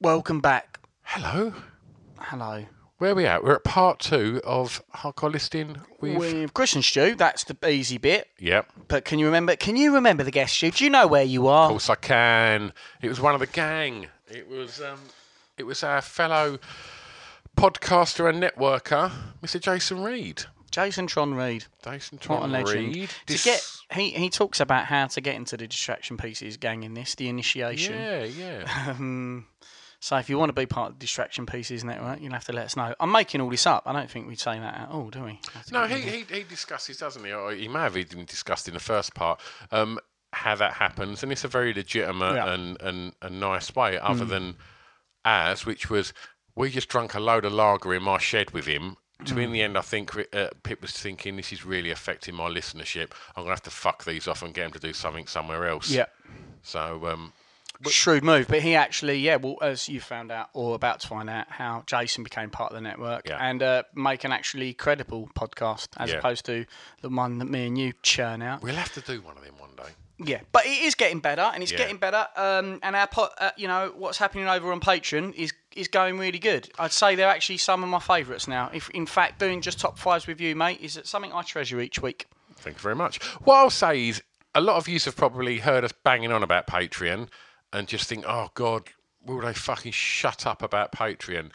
[0.00, 0.80] Welcome back.
[1.02, 1.54] Hello.
[2.18, 2.64] Hello.
[2.98, 3.42] Where are we at?
[3.44, 6.16] We're at part two of hardcore listing with.
[6.18, 8.28] With Chris and Stu, that's the easy bit.
[8.38, 8.66] Yep.
[8.88, 9.56] But can you remember?
[9.56, 10.70] Can you remember the guest, Stu?
[10.70, 11.64] Do you know where you are?
[11.66, 12.72] Of course I can.
[13.02, 14.06] It was one of the gang.
[14.28, 15.00] It was um,
[15.58, 16.58] it was our fellow
[17.56, 19.10] podcaster and networker,
[19.42, 19.60] Mr.
[19.60, 20.44] Jason Reed.
[20.70, 21.66] Jason Tron Reed.
[21.84, 22.94] Jason What a Tron legend.
[22.96, 23.08] Reed.
[23.26, 26.82] To Dis- get, he, he talks about how to get into the distraction pieces gang
[26.82, 27.94] in this, the initiation.
[27.94, 28.64] Yeah, yeah.
[28.90, 29.46] Um,
[30.04, 32.52] so if you want to be part of the distraction pieces network, you'll have to
[32.52, 32.94] let us know.
[33.00, 33.84] I'm making all this up.
[33.86, 35.40] I don't think we'd say that at all, do we?
[35.72, 37.32] No, he, he he discusses, doesn't he?
[37.32, 39.40] Or he may have even discussed in the first part
[39.72, 39.98] um,
[40.34, 42.52] how that happens, and it's a very legitimate Yeah.
[42.52, 44.56] and, and a nice way, other than
[45.24, 46.12] as which was
[46.54, 48.98] we just drunk a load of lager in my shed with him.
[49.24, 52.50] To in the end, I think uh, Pip was thinking this is really affecting my
[52.50, 53.12] listenership.
[53.34, 55.88] I'm gonna have to fuck these off and get them to do something somewhere else.
[55.90, 56.06] Yeah.
[56.62, 57.32] So um,
[57.88, 61.28] Shrewd move, but he actually, yeah, well, as you found out or about to find
[61.28, 63.38] out, how Jason became part of the network Yeah.
[63.40, 66.18] and uh, make an actually credible podcast as Yeah.
[66.18, 66.64] opposed to
[67.02, 68.62] the one that me and you churn out.
[68.62, 69.92] we'll have to do one of them one day.
[70.18, 71.78] Yeah, but it is getting better, and it's Yeah.
[71.78, 72.26] getting better.
[72.36, 76.16] Um, and our, po- uh, you know, what's happening over on Patreon is is going
[76.18, 76.70] really good.
[76.78, 78.70] I'd say they're actually some of my favourites now.
[78.72, 82.00] If in fact doing just top fives with you, mate, is something I treasure each
[82.00, 82.26] week.
[82.54, 83.20] Thank you very much.
[83.42, 84.22] What I'll say is,
[84.54, 87.28] a lot of you have probably heard us banging on about Patreon
[87.74, 88.88] and just think, oh God,
[89.26, 91.50] will they fucking shut up about Patreon?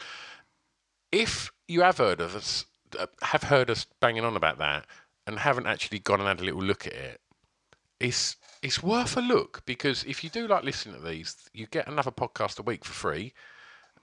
[1.10, 2.66] If you have heard of us,
[2.98, 4.86] uh, have heard us banging on about that,
[5.26, 7.20] and haven't actually gone and had a little look at it,
[7.98, 11.88] it's it's worth a look because if you do like listening to these, you get
[11.88, 13.32] another podcast a week for free.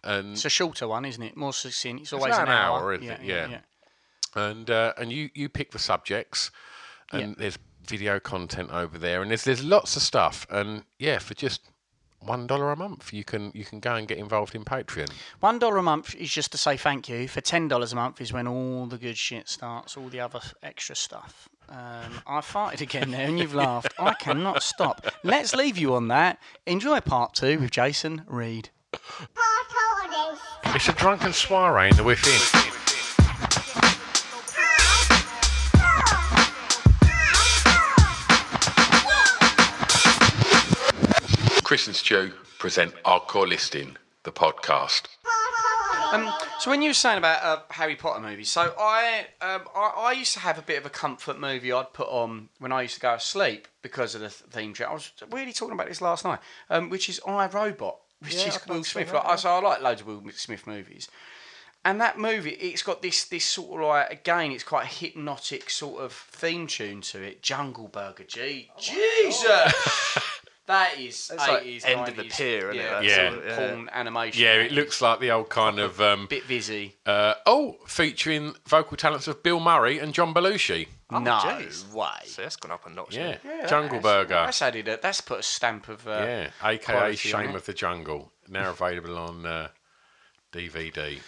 [0.04, 1.36] And It's a shorter one, isn't it?
[1.38, 2.02] More succinct.
[2.02, 2.80] It's It's always about an an hour.
[2.80, 3.24] hour, isn't yeah, it?
[3.24, 3.60] yeah, Yeah.
[4.50, 6.52] and uh, and you you pick the subjects,
[7.12, 7.36] and Yeah.
[7.38, 11.62] there's video content over there, and there's there's lots of stuff, and yeah, for just
[12.20, 15.10] one dollar a month, you can you can go and get involved in Patreon.
[15.40, 17.28] One dollar a month is just to say thank you.
[17.28, 20.42] For ten dollars a month is when all the good shit starts, all the other
[20.64, 21.50] extra stuff.
[21.70, 23.94] Um, I farted again there, and you've laughed.
[24.00, 25.06] I cannot stop.
[25.24, 26.40] Let's leave you on that.
[26.66, 28.70] Enjoy part two with Jason Reed.
[30.66, 32.72] It's a drunken soiree in the within.
[41.68, 45.08] Chris and Stu present Hardcore Listing, the podcast.
[46.14, 49.92] Um, so when you were saying about uh, Harry Potter movies, so I, um, I
[49.98, 52.84] I used to have a bit of a comfort movie I'd put on when I
[52.84, 54.88] used to go to sleep because of the theme tune.
[54.88, 56.40] I was really talking about this last night,
[56.70, 59.12] um, which is I Robot, which Yeah, is Will Smith.
[59.12, 61.10] Like, I so I like loads of Will Smith movies.
[61.84, 65.70] And that movie, it's got this this sort of like again, it's quite a hypnotic
[65.70, 67.42] sort of theme tune to it.
[67.42, 69.74] Jungle Burger, gee, Jesus,
[70.68, 72.84] that is It's like eighties, End of the 90s, Pier, isn't it?
[72.84, 73.16] yeah, That Yeah.
[73.16, 73.70] sort sort of of- yeah.
[73.74, 74.44] porn animation.
[74.44, 76.96] Yeah, it looks like the old kind of um, bit busy.
[77.06, 80.88] uh, oh, featuring vocal talents of Bill Murray and John Belushi.
[81.10, 81.90] Oh, no jeez.
[81.92, 82.08] way.
[82.26, 83.16] So that's gone up a notch.
[83.16, 83.70] Yeah, hasn't?
[83.70, 84.34] Jungle that's, Burger.
[84.46, 84.88] That's added.
[84.90, 86.06] A, that's put a stamp of.
[86.08, 87.56] Uh, Yeah, aka quality on Shame it.
[87.56, 89.68] of the Jungle, now available on uh,
[90.52, 91.20] DVD.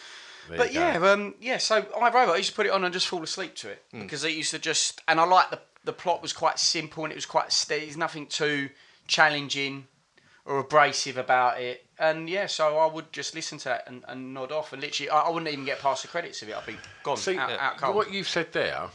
[0.49, 0.87] There But you go.
[1.05, 1.57] yeah, um, yeah.
[1.57, 3.83] So I Robot, I used to put it on and just fall asleep to it
[3.91, 4.01] Hmm.
[4.01, 5.01] because it used to just.
[5.07, 7.85] And I like the the plot was quite simple and it was quite steady.
[7.85, 8.69] There's nothing too
[9.09, 9.87] challenging
[10.45, 11.85] or abrasive about it.
[11.99, 14.71] And yeah, so I would just listen to that and, and nod off.
[14.71, 16.55] And literally, I, I wouldn't even get past the credits of it.
[16.55, 17.95] I'd be gone See, out, out cold.
[17.95, 18.87] what you've said there,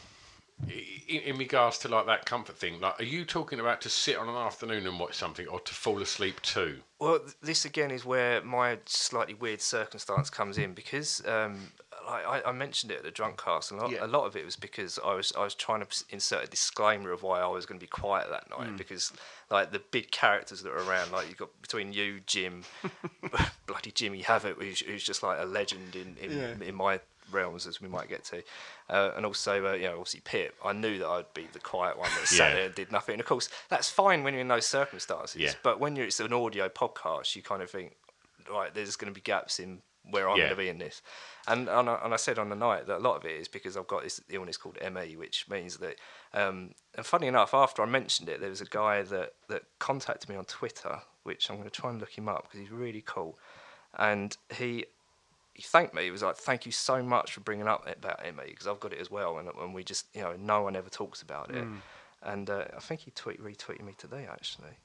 [1.07, 4.17] in, in regards to like that comfort thing, like, are you talking about to sit
[4.17, 6.79] on an afternoon and watch something, or to fall asleep too?
[6.99, 12.41] Well, this again is where my slightly weird circumstance comes in because, um, like I,
[12.45, 14.05] I mentioned it at the drunk cast, and a lot, Yeah.
[14.05, 17.11] a lot of it was because I was I was trying to insert a disclaimer
[17.11, 18.77] of why I was going to be quiet that night Mm.
[18.77, 19.11] because
[19.49, 22.63] like the big characters that were around, like you got between you, Jim,
[23.65, 26.99] bloody Jimmy Havoc, who's, who's just like a legend in in, in my
[27.31, 28.43] realms as we might get to,
[28.89, 30.55] uh, and also uh, you know obviously Pip.
[30.63, 32.55] I knew that I'd be the quiet one that sat Yeah.
[32.55, 33.13] there and did nothing.
[33.13, 35.53] And of course that's fine when you're in those circumstances, Yeah.
[35.63, 37.95] but when you're it's an audio podcast, you kind of think
[38.51, 40.45] right, there's going to be gaps in where I'm Yeah.
[40.45, 41.01] going to be in this.
[41.47, 43.47] And, and, I, and I said on the night that a lot of it is
[43.47, 45.95] because I've got this illness called ME, which means that,
[46.33, 50.29] um, and funny enough, after I mentioned it, there was a guy that, that contacted
[50.29, 53.01] me on Twitter, which I'm going to try and look him up because he's really
[53.05, 53.37] cool.
[53.97, 54.85] And he,
[55.53, 56.03] he thanked me.
[56.03, 58.91] He was like, "Thank you so much for bringing up about ME because I've got
[58.91, 61.65] it as well." And, and we just, you know, no one ever talks about it.
[62.21, 64.77] And uh, I think he tweet retweeted me today actually.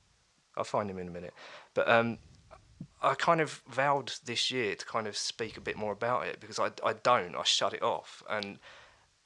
[0.57, 1.35] I'll find him in a minute.
[1.75, 2.19] But um,
[3.03, 6.41] I kind of vowed this year to kind of speak a bit more about it
[6.41, 7.35] because I, I don't.
[7.35, 8.59] I shut it off, and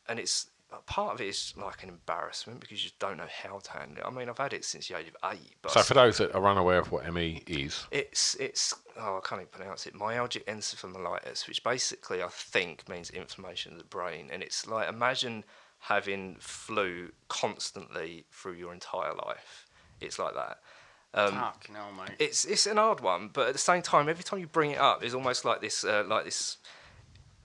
[0.08, 0.46] and it's
[0.86, 3.98] part of it is like an embarrassment because you just don't know how to handle
[3.98, 4.06] it.
[4.06, 6.34] I mean, I've had it since the age of eight, but So for those that
[6.34, 10.44] are unaware of what ME is, it's it's oh I can't even pronounce it myalgic
[10.44, 15.44] encephalomyelitis, which basically I think means inflammation of the brain, and it's like imagine
[15.78, 19.66] having flu constantly through your entire life.
[20.00, 20.58] It's like that.
[21.14, 22.16] Um, Fucking hell, mate.
[22.18, 24.78] it's it's an odd one, but at the same time, every time you bring it
[24.78, 26.56] up, it's almost like this uh, like this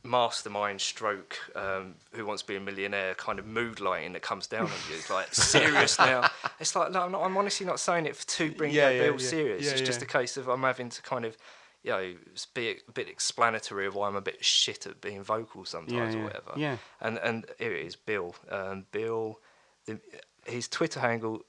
[0.04, 4.48] mastermind stroke um, who wants to be a millionaire kind of mood lighting that comes
[4.48, 4.96] down on you.
[4.96, 6.30] It's like serious now.
[6.60, 8.96] It's like no, I'm, not, I'm honestly not saying it for to bring Yeah, that
[8.96, 9.28] yeah, bill yeah.
[9.28, 9.66] serious.
[9.66, 11.38] Yeah, it's just a case of I'm having to kind of
[11.84, 12.14] you know
[12.54, 16.22] be a bit explanatory of why I'm a bit shit at being vocal sometimes yeah,
[16.22, 16.52] or whatever.
[16.56, 16.78] yeah.
[17.02, 18.36] And and here it is, Bill.
[18.50, 19.40] Um, Bill.
[19.86, 20.00] The,
[20.46, 21.42] his Twitter handle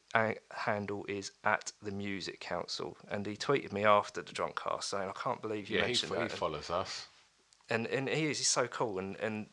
[0.52, 5.08] handle is at the Music Council, and he tweeted me after the drunk cast saying,
[5.08, 7.06] "I can't believe you yeah, he, mentioned he that." follows us.
[7.68, 9.46] and and he is he's so cool and and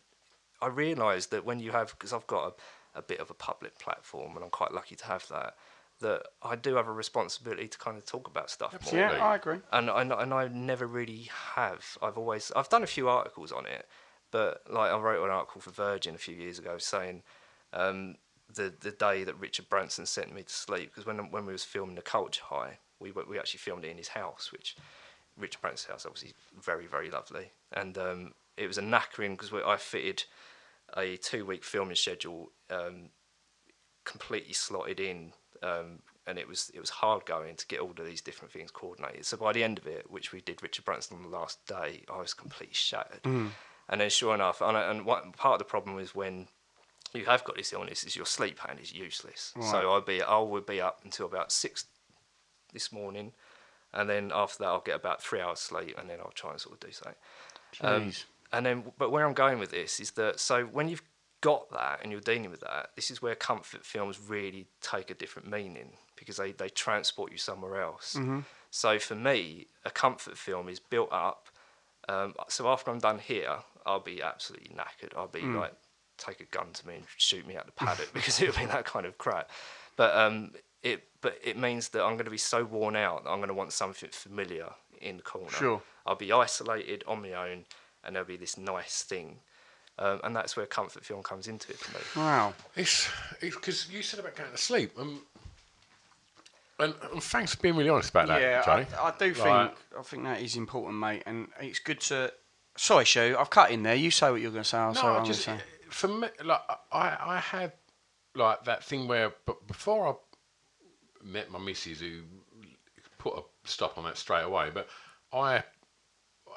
[0.62, 2.56] I realised that when you have because I've got
[2.96, 5.56] a, a bit of a public platform and I'm quite lucky to have that
[6.00, 9.02] that I do have a responsibility to kind of talk about stuff more.
[9.02, 9.60] yeah, I agree.
[9.72, 11.98] And I and I never really have.
[12.02, 13.88] I've always I've done a few articles on it,
[14.32, 17.24] but like I wrote an article for Virgin a few years ago saying
[17.74, 18.16] um,
[18.54, 21.64] the the day that Richard Branson sent me to sleep because when when we was
[21.64, 24.76] filming the Culture High, we we actually filmed it in his house, which
[25.38, 29.78] Richard Branson's house obviously very very lovely, and um, it was a knackering because I
[29.78, 30.24] fitted
[30.96, 33.10] a two week filming schedule um,
[34.04, 35.34] completely slotted in.
[35.64, 38.70] Um, and it was it was hard going to get all of these different things
[38.70, 39.26] coordinated.
[39.26, 42.04] So by the end of it, which we did Richard Branson on the last day,
[42.14, 43.22] I was completely shattered.
[43.90, 46.50] And then sure enough, and, and what, part of the problem is when
[47.14, 49.54] you have got this illness is your sleep pattern is useless.
[49.72, 51.86] So I'll be I would be up until about six
[52.74, 53.34] this morning,
[53.94, 56.60] and then after that I'll get about three hours sleep, and then I'll try and
[56.62, 57.16] sort of do something.
[57.82, 58.04] Um,
[58.52, 61.04] and then, but where I'm going with this is that so when you've
[61.42, 65.14] got that and you're dealing with that, this is where comfort films really take a
[65.14, 68.16] different meaning because they, they transport you somewhere else.
[68.72, 71.50] So for me, a comfort film is built up.
[72.10, 75.16] Um, so after I'm done here, I'll be absolutely knackered.
[75.16, 75.74] I'll be like,
[76.18, 78.86] take a gun to me and shoot me out the paddock because it'll be that
[78.86, 79.50] kind of crap.
[79.96, 80.52] But um,
[80.84, 83.48] it but it means that I'm going to be so worn out that I'm going
[83.50, 84.68] to want something familiar
[85.02, 85.50] in the corner.
[85.50, 85.82] Sure.
[86.06, 87.66] I'll be isolated on my own,
[88.04, 89.40] and there'll be this nice thing,
[90.00, 92.04] um, and that's where comfort film comes into it for me.
[92.26, 92.54] Wow.
[92.76, 93.10] It's
[93.42, 95.22] because you said about going to sleep, um,
[96.80, 98.86] and, and thanks for being really honest about that, yeah, Johnny.
[99.00, 102.32] I, I do think Like- I think that is important, mate, and it's good to.
[102.78, 103.96] Sorry, Stu, I've cut in there.
[103.96, 104.78] You say what you're going to say.
[104.78, 105.72] I'll say what No, I'm just going to say.
[105.90, 107.74] For me, like I, I had
[108.36, 110.14] like that thing where, but before I
[111.24, 112.22] met my missus, who
[113.18, 114.70] put a stop on that straight away.
[114.74, 114.88] But
[115.34, 115.64] I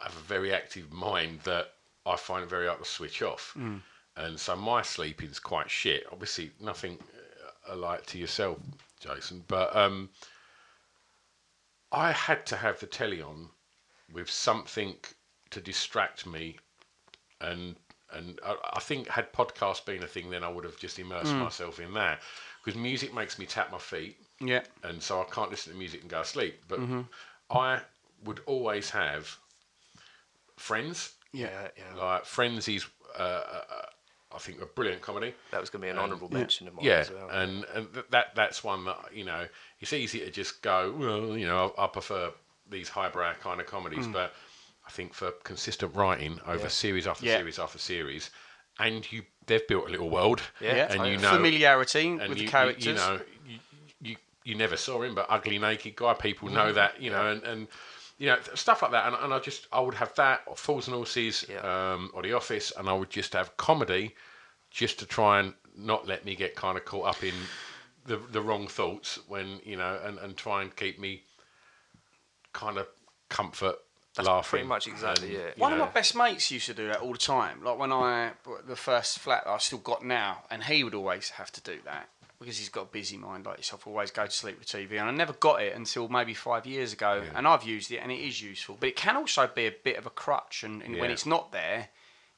[0.03, 1.73] have a very active mind that
[2.07, 3.55] I find it very hard to switch off,
[4.17, 6.05] and so my sleeping's quite shit.
[6.13, 8.59] Obviously, nothing uh, alike to yourself,
[9.01, 10.11] Jason, but um,
[11.93, 13.49] I had to have the telly on
[14.13, 14.97] with something
[15.51, 16.59] to distract me
[17.41, 17.77] and
[18.13, 21.35] and I, I think had podcast been a thing, then I would have just immersed
[21.35, 22.21] myself in that
[22.65, 24.63] because music makes me tap my feet, Yeah.
[24.83, 26.63] and so I can't listen to music and go to sleep.
[26.69, 26.81] But
[27.51, 27.81] I
[28.25, 29.37] would always have
[30.57, 31.15] friends.
[31.33, 31.69] Yeah.
[31.77, 31.95] yeah.
[31.97, 32.87] Like Friends is,
[33.19, 33.87] uh, uh, uh,
[34.35, 35.35] I think, a brilliant comedy.
[35.51, 37.29] That was going to be an honourable mention of mine Yeah, as well.
[37.31, 39.47] and and th- that that's one that you know
[39.81, 40.95] it's easy to just go.
[40.97, 42.31] Well, you know, I, I prefer
[42.69, 44.33] these highbrow kind of comedies, but
[44.91, 47.37] I think for consistent writing over series after Yeah.
[47.37, 48.31] series after series,
[48.81, 52.47] and you they've built a little world, Yeah, and you know Familiarity and with you,
[52.47, 52.87] the characters.
[52.87, 53.59] You, know, you,
[54.01, 56.15] you you never saw him, but ugly naked guy.
[56.15, 57.69] People know that, you know, and, and
[58.19, 59.07] you know, stuff like that.
[59.07, 61.93] And, and I just, I would have that, or Fools and Horses, Yeah.
[61.93, 64.17] um, or The Office, and I would just have comedy,
[64.71, 67.35] just to try and not let me get kind of caught up in
[68.07, 71.23] the the wrong thoughts when you know, and, and try and keep me
[72.53, 72.89] kind of
[73.29, 73.77] comfort
[74.19, 74.51] laughing.
[74.51, 75.55] pretty much exactly and, it.
[75.57, 77.63] you One of my best mates used to do that all the time.
[77.63, 78.33] Like when I
[78.67, 82.09] the first flat I still got now, and he would always have to do that
[82.41, 83.87] because he's got a busy mind like yourself.
[83.87, 86.93] Always go to sleep with TV, and I never got it until maybe five years
[86.93, 87.23] ago.
[87.35, 89.97] And I've used it, and it is useful, but it can also be a bit
[89.97, 90.65] of a crutch.
[90.65, 91.89] And, and when it's not there,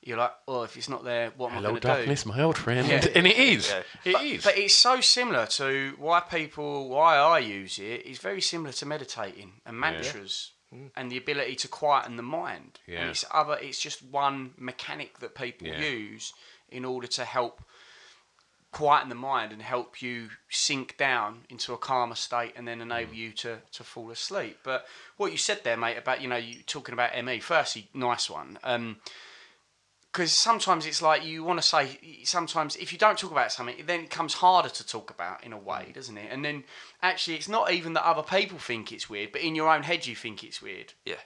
[0.02, 1.94] you're like, oh, if it's not there, what am Hello, I going to do?
[1.94, 2.88] darkness, my old friend.
[2.88, 3.06] Yeah.
[3.14, 3.70] And it is.
[3.70, 3.82] Yeah.
[4.04, 4.44] It but, is.
[4.44, 8.02] but it's so similar to why people, why I use it.
[8.04, 10.51] It's very similar to meditating and mantras
[10.96, 12.80] and the ability to quieten the mind.
[12.86, 13.00] Yeah.
[13.00, 13.58] And it's other.
[13.60, 15.80] It's just one mechanic that people Yeah.
[15.80, 16.32] use
[16.70, 17.62] in order to help
[18.72, 22.82] quieten the mind and help you sink down into a calmer state and then Mm.
[22.82, 24.60] enable you to, to fall asleep.
[24.62, 24.86] But
[25.18, 27.38] what you said there, mate, about you know you talking about ME.
[27.40, 28.58] Firstly, nice one.
[28.64, 29.00] Um,
[30.12, 33.76] because sometimes it's like you want to say sometimes if you don't talk about something
[33.86, 35.94] then it becomes harder to talk about in a way mm.
[35.94, 36.28] doesn't it?
[36.30, 36.64] And then
[37.02, 40.06] actually it's not even that other people think it's weird but in your own head
[40.06, 40.92] you think it's weird.
[41.04, 41.16] Yeah.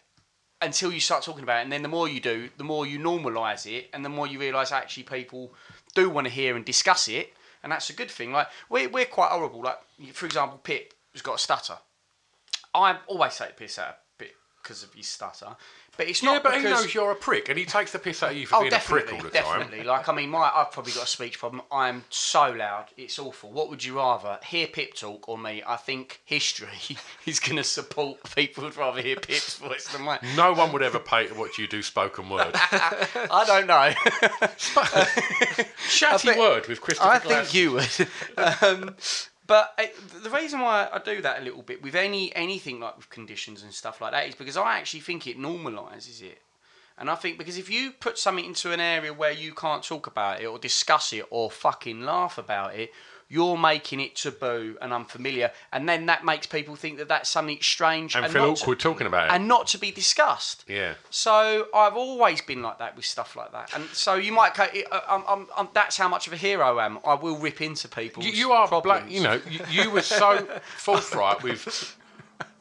[0.63, 2.99] until you start talking about it and then the more you do the more you
[2.99, 5.53] normalize it and the more you realize actually people
[5.95, 8.33] do want to hear and discuss it and that's a good thing.
[8.33, 9.63] Like we're, we're quite horrible.
[9.63, 9.79] Like
[10.13, 11.79] for example pip has got a stutter.
[12.73, 15.57] I always take piss out of pip because of his stutter
[15.97, 18.23] but it's yeah, not but he knows you're a prick, and he takes the piss
[18.23, 19.61] out of you for Oh, being a prick all the time.
[19.61, 19.83] definitely.
[19.85, 21.63] Like, I mean, my I've probably got a speech problem.
[21.73, 23.51] I'm so loud, it's awful.
[23.51, 25.63] What would you rather, hear Pip talk or me?
[25.67, 26.69] I think history
[27.27, 30.19] is going to support people would rather hear Pip's voice than mine.
[30.37, 32.51] No one would ever pay to watch you do spoken word.
[32.55, 33.93] I don't know.
[35.89, 38.09] Shatty word with Christopher I think you would.
[38.63, 38.95] um,
[39.47, 39.85] but uh,
[40.23, 43.63] the reason why I do that a little bit with any anything like with conditions
[43.63, 46.43] and stuff like that is because I actually think it normalises it.
[46.99, 50.07] And I think because if you put something into an area where you can't talk
[50.07, 52.91] about it or discuss it or fucking laugh about it,
[53.29, 57.59] you're making it taboo and unfamiliar, and then that makes people think that that's something
[57.61, 59.33] strange And feel not to- awkward talking about it.
[59.35, 60.65] and not to be discussed.
[60.69, 60.95] Yeah.
[61.11, 64.55] So I've always been like that with stuff like that, and so you might.
[64.55, 64.67] go,
[65.09, 66.99] I'm, I'm, I'm, that's how much of a hero I am.
[67.05, 68.23] I will rip into people.
[68.23, 69.01] You, you are problems.
[69.03, 69.11] black.
[69.11, 71.97] You know, you, you were so forthright with,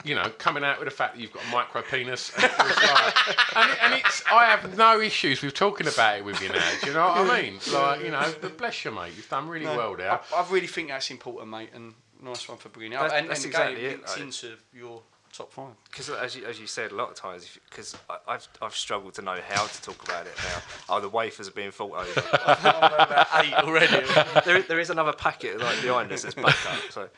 [0.06, 3.56] you know, coming out with the fact that you've got a micro penis, and, like,
[3.58, 4.24] and, and it's.
[4.32, 6.72] I have no issues with talking about it with you now.
[6.82, 7.60] Do you know what I mean?
[7.74, 9.14] Like, you know, but bless you, mate.
[9.18, 10.12] You've done really well there.
[10.12, 13.04] I, I really think that's important, mate, and nice one for bringing it up.
[13.04, 14.48] That's- and that's and exactly again, it, links though.
[14.50, 15.02] into your
[15.38, 15.74] top five.
[15.90, 17.96] Because as you, as you said a lot of times, because
[18.28, 20.62] I've I've struggled to know how to talk about it now.
[20.90, 22.20] Oh, the wafers are being fought over.
[23.44, 24.06] Eight already.
[24.46, 26.80] there, there is another packet like behind us that's back up.
[26.90, 27.10] So,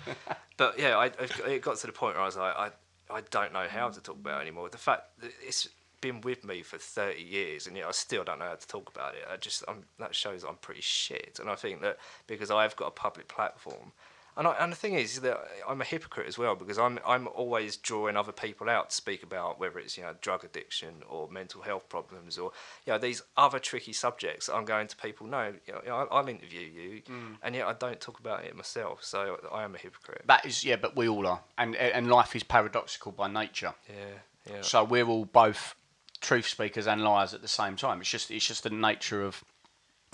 [0.58, 2.72] but yeah, I, I, it got to the point where I was like, I,
[3.10, 4.70] I don't know how to talk about it anymore.
[4.70, 5.68] The fact that it's
[6.02, 8.90] been with me for 30 years and yet I still don't know how to talk
[8.90, 9.22] about it.
[9.32, 11.40] I just, I'm, that shows I'm pretty shit.
[11.40, 11.98] And I think that
[12.28, 13.92] because I've got a public platform,
[14.38, 17.28] and, I, and the thing is that I'm a hypocrite as well because I'm I'm
[17.28, 21.28] always drawing other people out to speak about whether it's you know drug addiction or
[21.30, 22.52] mental health problems or
[22.86, 24.48] you know these other tricky subjects.
[24.48, 25.28] I'm going to people.
[25.28, 27.38] No, you know, I'll, I'll interview you, mm.
[27.42, 29.04] and yet I don't talk about it myself.
[29.04, 30.24] So I am a hypocrite.
[30.28, 33.74] That is, yeah, but we all are, and and life is paradoxical by nature.
[33.90, 34.62] yeah, yeah.
[34.62, 35.76] So we're all both
[36.22, 38.02] truth speakers and liars at the same time.
[38.02, 39.44] It's just it's just the nature of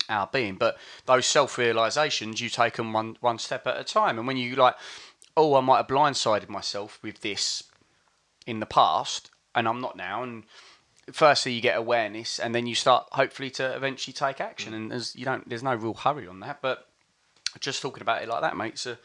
[0.10, 0.56] our being.
[0.56, 4.18] But those self realizations, you take them one one step at a time.
[4.18, 4.76] And when you like,
[5.36, 7.64] oh, I might have blindsided myself with this
[8.46, 10.24] in the past, and I'm not now.
[10.24, 10.44] And
[11.12, 14.74] firstly, you get awareness, and then you start hopefully to eventually take action.
[14.74, 14.76] Mm.
[14.76, 16.88] And there's you don't there's no real hurry on that, but
[17.60, 18.98] just talking about it like that, mate, it's a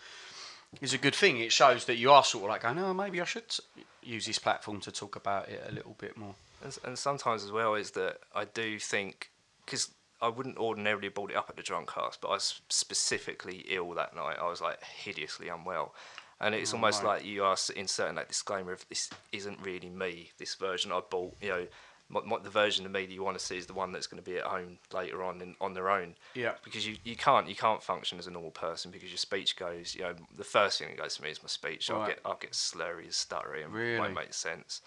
[0.81, 1.39] is a good thing.
[1.39, 3.55] It shows that you are sort of like going, oh, maybe I should
[4.03, 6.35] use this platform to talk about it a little bit more.
[6.63, 9.31] And, and sometimes as well is that I do think
[9.65, 9.91] because
[10.21, 13.65] I wouldn't ordinarily have brought it up at the drunk cast, but I was specifically
[13.69, 14.37] ill that night.
[14.41, 15.95] I was like hideously unwell,
[16.41, 20.31] and it's oh, almost like you are inserting that disclaimer of this isn't really me.
[20.39, 21.67] This version I bought, you know.
[22.11, 24.07] My, my, the version of me that you want to see is the one that's
[24.07, 26.15] going to be at home later on in, on their own.
[26.33, 26.53] Yeah.
[26.65, 29.95] Because you, you can't you can't function as a normal person because your speech goes
[29.95, 31.91] you know the first thing that goes to me is my speech.
[31.91, 34.01] I'll get I'll get slurry and stuttery and Really?
[34.01, 34.81] won't make sense.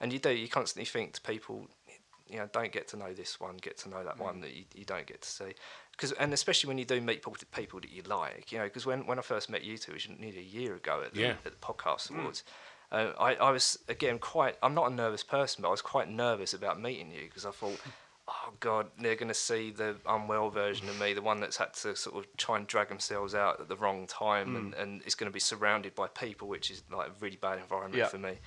[0.00, 1.68] And you do you constantly think to people,
[2.32, 4.42] you know, don't get to know this one, get to know that one mm.
[4.42, 5.52] that you, you don't get to see.
[5.92, 8.86] Because and especially when you do meet people, people that you like, you know, because
[8.86, 11.20] when, when I first met you two, it was nearly a year ago at the,
[11.20, 11.34] Yeah.
[11.44, 12.20] at the podcast mm.
[12.20, 12.42] awards.
[12.90, 14.56] Uh, I, I was again quite.
[14.62, 17.50] I'm not a nervous person, but I was quite nervous about meeting you because I
[17.50, 17.80] thought,
[18.28, 21.74] oh god, they're going to see the unwell version of me, the one that's had
[21.74, 24.56] to sort of try and drag themselves out at the wrong time, mm.
[24.56, 27.58] and, and is going to be surrounded by people, which is like a really bad
[27.58, 28.38] environment for me.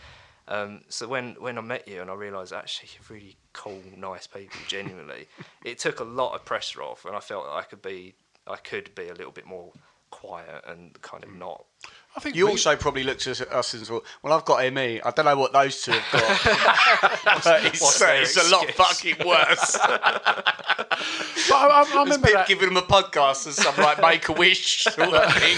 [0.47, 4.27] Um, so when when I met you and I realised actually you're really cool, nice
[4.27, 5.27] people, genuinely,
[5.65, 8.15] it took a lot of pressure off, and I felt that I could be
[8.47, 9.71] I could be a little bit more
[10.11, 11.65] quiet and kind of not.
[12.17, 15.01] I think You we- also probably looked at us and thought, "Well, I've got ME.
[15.01, 19.17] I don't know what those two have got, but it's, What's it's a lot fucking
[19.27, 19.77] worse."
[21.47, 22.47] But I, I, I remember that.
[22.47, 25.57] giving them a podcast and some like Make a Wish sort of thing.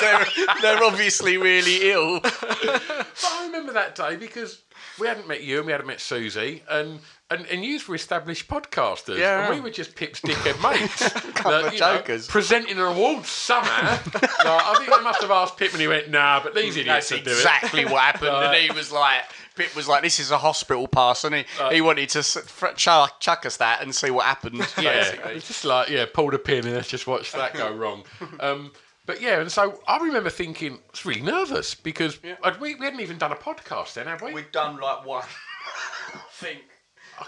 [0.00, 0.26] they're,
[0.62, 2.20] they're obviously really ill.
[2.20, 2.32] But
[3.24, 4.62] I remember that day because
[4.98, 6.98] we hadn't met you and we hadn't met Susie, and
[7.28, 9.46] and, and you were established podcasters, Yeah.
[9.46, 12.28] and we were just Pip's dickhead mates, Couple that, of you know, jokers.
[12.28, 13.98] presenting an award somehow.
[14.46, 17.08] Like, I think they must have asked Pip, and he went, "Nah, but these idiots
[17.08, 18.30] That's will do it." exactly what happened.
[18.30, 19.22] and he was like,
[19.56, 22.22] Pip was like, "This is a hospital pass," and he, he wanted to
[22.76, 24.58] chuck, chuck us that and see what happened.
[24.78, 25.32] Yeah, basically.
[25.32, 28.04] it's just like yeah, pulled a pin and let's just watch that go wrong.
[28.38, 28.70] Um,
[29.06, 32.84] but yeah, and so I remember thinking I was really nervous because I'd- we, we
[32.84, 34.34] hadn't even done a podcast then, had we?
[34.34, 35.24] We'd done like one
[36.32, 36.58] thing,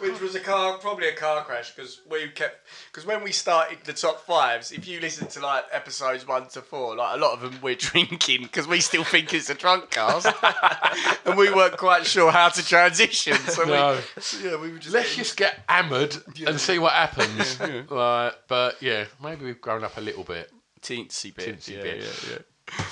[0.00, 3.78] which was a car, probably a car crash, because we kept, because when we started
[3.85, 7.32] the top fives, if you listen to like episodes one to four, like a lot
[7.32, 10.26] of them we're drinking because we still think it's a drunk cast,
[11.25, 13.35] and we weren't quite sure how to transition.
[13.35, 13.99] So No.
[14.42, 14.94] we, yeah, we were just.
[14.94, 16.16] Let's just get hammered
[16.47, 17.58] and see what happens.
[17.90, 20.50] Like, but yeah, maybe we've grown up a little bit.
[20.80, 21.58] Teensy bit.
[21.58, 21.97] Teensy yeah, bit.
[22.02, 22.38] yeah,
[22.78, 22.85] yeah.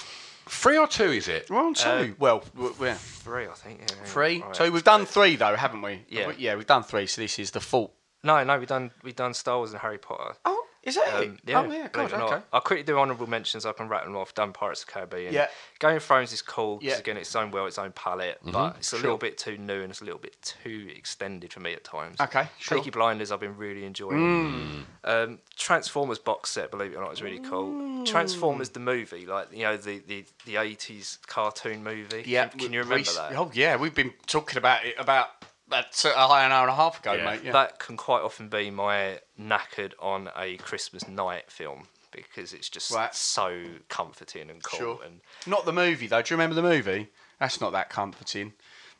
[0.49, 1.50] Three or two, is it?
[1.50, 2.14] We're on two.
[2.21, 3.81] well, w- we're Three, I think.
[3.81, 4.05] Yeah, yeah.
[4.05, 4.43] three.
[4.43, 4.55] Right.
[4.57, 6.02] So we've done three though, haven't we?
[6.09, 6.28] Yeah.
[6.28, 7.07] We- yeah, we've done three.
[7.09, 7.93] So this is the full.
[8.26, 10.35] No, no, we've done we've done Star Wars and Harry Potter.
[10.45, 12.33] Oh, is that Um, yeah, oh yeah, God, it or not.
[12.33, 12.42] okay.
[12.52, 13.66] I'll quickly do honourable mentions.
[13.66, 14.35] I can rattle them off.
[14.35, 15.33] Done Pirates of the Caribbean.
[15.35, 15.49] Yeah.
[15.80, 16.99] Game of Thrones is cool because Yeah.
[17.00, 19.80] again it's its own world, its own palette, but it's a little bit too new
[19.83, 22.21] and it's a little bit too extended for me at times.
[22.21, 22.78] Okay, sure.
[22.78, 24.87] Peaky Blinders, I've been really enjoying.
[25.04, 28.04] Um, Transformers box set, believe it or not, is really cool.
[28.06, 32.23] Transformers the movie, like you know the the the eighties cartoon movie.
[32.26, 33.37] Yeah, can, can you remember rec- that?
[33.37, 35.30] Oh yeah, we've been talking about it about
[35.69, 37.25] that's a high an hour and a half ago, Yeah.
[37.25, 37.41] mate.
[37.45, 37.53] Yeah.
[37.53, 42.91] That can quite often be my knackered on a Christmas night film because it's just
[42.91, 43.15] Right.
[43.15, 44.79] so comforting and cool.
[44.79, 45.01] Sure.
[45.05, 46.23] And Not the movie though.
[46.23, 47.09] Do you remember the movie?
[47.39, 48.55] That's not that comforting.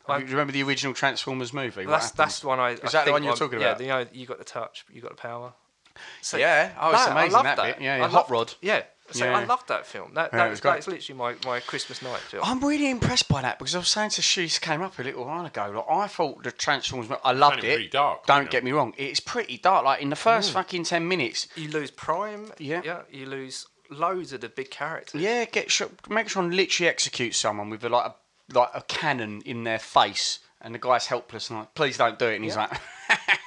[0.07, 1.85] Well, do you remember the original Transformers movie?
[1.85, 2.19] What that's happened?
[2.19, 2.71] that's the one I.
[2.73, 3.81] Is I that the one you're I'm- talking yeah, about?
[3.81, 5.53] you know, you got the touch, you got the power.
[6.21, 6.73] So, Yeah.
[6.79, 7.81] Oh, it's No, I amazing love that, bit.
[7.81, 8.03] Yeah, I yeah.
[8.05, 8.55] Hot loved- Rod.
[8.61, 8.83] Yeah.
[9.13, 9.39] So Yeah.
[9.39, 10.15] I loved that film.
[10.15, 10.73] That, that it was was great.
[10.73, 12.43] that's literally my, my Christmas night film.
[12.45, 15.25] I'm really impressed by that because I was saying to She's came up a little
[15.25, 15.73] while ago.
[15.75, 17.11] Like, I thought the Transformers.
[17.25, 17.75] I loved only it.
[17.75, 18.95] pretty dark, Don't wasn't get me wrong.
[18.97, 19.85] It's pretty dark.
[19.85, 20.55] Like in the first mm.
[20.55, 21.49] fucking ten minutes.
[21.57, 22.53] you lose Prime.
[22.59, 22.83] Yeah.
[22.85, 23.03] Yeah.
[23.11, 25.21] You lose loads of the big characters.
[25.21, 28.15] Yeah, get sh- make sure and literally execute someone with a, like a
[28.53, 32.27] like a cannon in their face, and the guy's helpless and like, please don't do
[32.27, 32.37] it.
[32.37, 32.71] And he's like,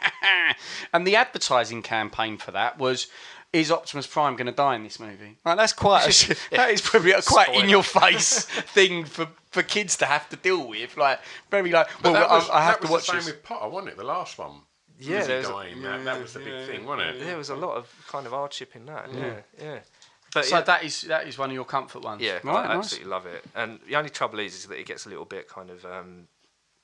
[0.94, 3.08] and the advertising campaign for that was.
[3.52, 5.38] Is Optimus Prime going to die in this movie?
[5.44, 7.64] Like, that's quite a, sh- that is probably a quite Spoiler.
[7.64, 8.44] in your face
[8.76, 10.96] thing for, for kids to have to deal with.
[10.98, 13.12] Like very like, But well, that was, I, I have that to was watch the
[13.14, 13.26] same this.
[13.28, 13.98] with Potter, wasn't it?
[13.98, 14.62] The last one.
[15.00, 15.82] Yeah, Was he there's a- dying?
[15.82, 17.20] that, that was the big thing, wasn't it?
[17.26, 19.08] There was a lot of kind of hardship in that.
[19.14, 19.34] Yeah.
[19.60, 19.80] Yeah.
[20.32, 22.22] But So yeah, that is that is one of your comfort ones.
[22.22, 22.78] Yeah, right, I nice.
[22.86, 23.44] absolutely love it.
[23.56, 26.28] And the only trouble is, is that it gets a little bit kind of um,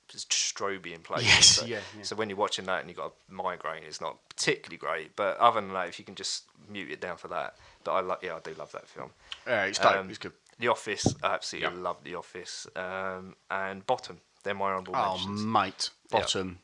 [0.09, 1.27] stroby in places.
[1.27, 2.03] Yes, so, yeah, yeah.
[2.03, 5.15] So when you're watching that and you've got a migraine, it's not particularly great.
[5.15, 7.55] But other than that, if you can just mute it down for that.
[7.83, 9.11] But I like, yeah, I do love that film.
[9.47, 9.95] Yeah, it's dope.
[9.97, 10.33] Um, it's good.
[10.59, 11.81] The Office, I absolutely Yeah.
[11.83, 12.67] love The Office.
[12.75, 15.41] Um, and Bottom, they're my honourable Oh, mentions.
[15.43, 16.19] mate, Yeah.
[16.19, 16.59] bottom.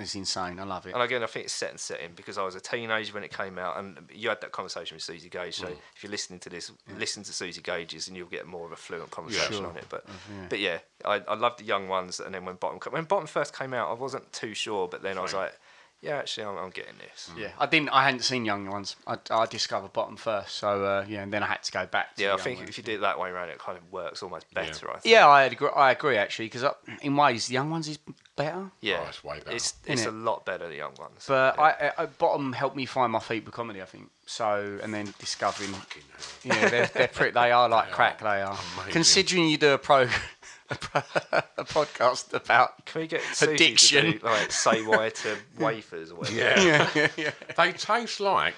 [0.00, 0.60] It's insane.
[0.60, 0.94] I love it.
[0.94, 3.32] And again, I think it's set and setting because I was a teenager when it
[3.36, 5.56] came out, and you had that conversation with Susie Gage.
[5.56, 8.70] So if you're listening to this, listen to Susie Gage's, and you'll get more of
[8.70, 9.66] a fluent conversation Sure.
[9.66, 9.86] on it.
[9.88, 10.04] But
[10.48, 13.56] but yeah, I, I loved the young ones, and then when Bottom when Bottom first
[13.56, 15.58] came out, I wasn't too sure, but then I was like,
[16.00, 17.30] yeah, actually, I'm, I'm getting this.
[17.36, 17.88] Yeah, I didn't.
[17.90, 18.96] I hadn't seen Young Ones.
[19.06, 22.14] I, I discovered Bottom first, so uh, yeah, and then I had to go back.
[22.16, 22.70] to Yeah, I Young think Ones.
[22.70, 24.90] if you do it that way around, it kind of works almost better.
[24.90, 25.12] I think.
[25.12, 25.68] Yeah, I agree.
[25.74, 26.64] I agree actually, because
[27.02, 27.98] in ways the Young Ones is
[28.36, 28.70] better.
[28.80, 29.56] Yeah, Oh, it's way better.
[29.56, 31.24] It's it's a lot better the young ones.
[31.26, 31.92] But yeah.
[31.98, 33.82] I, I, Bottom helped me find my feet with comedy.
[33.82, 35.74] I think so, and then discovering.
[36.44, 37.32] Yeah, they're, they're pretty.
[37.32, 38.20] They are like crack.
[38.20, 38.56] They are.
[38.74, 38.92] amazing.
[38.92, 40.06] Considering you do a pro,
[40.70, 40.74] a,
[41.58, 42.84] a podcast about.
[42.86, 44.04] can we get Susie addiction.
[44.04, 46.36] to do, like say why to wafers or whatever?
[46.38, 46.62] Yeah.
[46.62, 47.30] Yeah, yeah, yeah.
[47.56, 48.54] They taste like.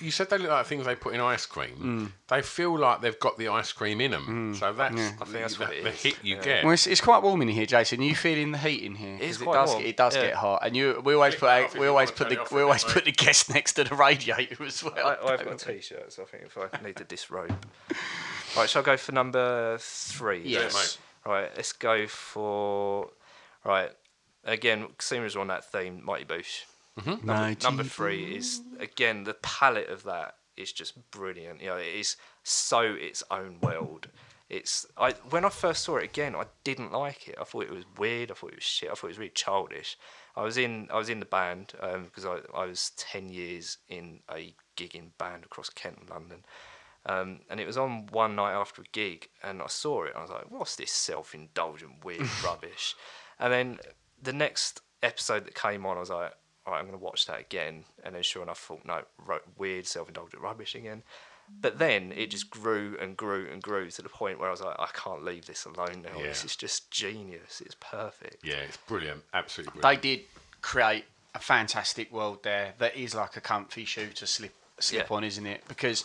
[0.00, 1.76] You said they look like things they put in ice cream.
[1.80, 2.12] Mm.
[2.28, 4.52] They feel like they've got the ice cream in them.
[4.58, 6.42] So that's, I think that's the, what the hit you Yeah.
[6.42, 6.64] get.
[6.64, 8.02] Well, it's, it's quite warm in here, Jason.
[8.02, 9.14] You feeling the heat in here?
[9.14, 9.70] It is 'Cause quite does.
[9.70, 10.22] warm, it does yeah.
[10.26, 11.00] get hot, and you.
[11.04, 11.46] We always put.
[11.46, 12.42] that A, we always put the.
[12.42, 14.94] it We always bit, put the guest next to the radiator as well.
[14.98, 16.18] I, I've got t-shirts.
[16.18, 17.54] I think if I need to disrobe.
[18.56, 20.42] Right, shall I go for number three?
[20.44, 20.98] Yes.
[21.26, 21.32] Mate.
[21.32, 23.10] Right, let's go for.
[23.64, 23.90] Right,
[24.44, 26.62] again, seeing as we're on that theme, Mighty Boosh.
[26.98, 27.10] Mm-hmm.
[27.10, 31.60] Number, Mighty number three is again the palette of that is just brilliant.
[31.60, 34.08] You know, it is so its own world.
[34.48, 37.36] It's I when I first saw it again, I didn't like it.
[37.40, 38.30] I thought it was weird.
[38.30, 38.90] I thought it was shit.
[38.90, 39.96] I thought it was really childish.
[40.36, 43.78] I was in I was in the band um, because I I was ten years
[43.88, 46.44] in a gigging band across Kent and London.
[47.06, 50.10] Um, and it was on one night after a gig, and I saw it.
[50.10, 52.94] And I was like, "What's this self-indulgent weird rubbish?"
[53.38, 53.78] And then
[54.22, 56.32] the next episode that came on, I was like,
[56.66, 59.02] "All right, I'm going to watch that again." And then, sure enough, I thought, "No,
[59.24, 61.02] ro- weird self-indulgent rubbish again."
[61.60, 64.62] But then it just grew and grew and grew to the point where I was
[64.62, 66.18] like, "I can't leave this alone now.
[66.18, 66.28] Yeah.
[66.28, 67.60] This is just genius.
[67.60, 69.24] It's perfect." Yeah, it's brilliant.
[69.34, 70.20] Absolutely They did
[70.62, 75.16] create a fantastic world there that is like a comfy shoe to slip slip Yeah.
[75.16, 75.62] on, isn't it?
[75.68, 76.04] Because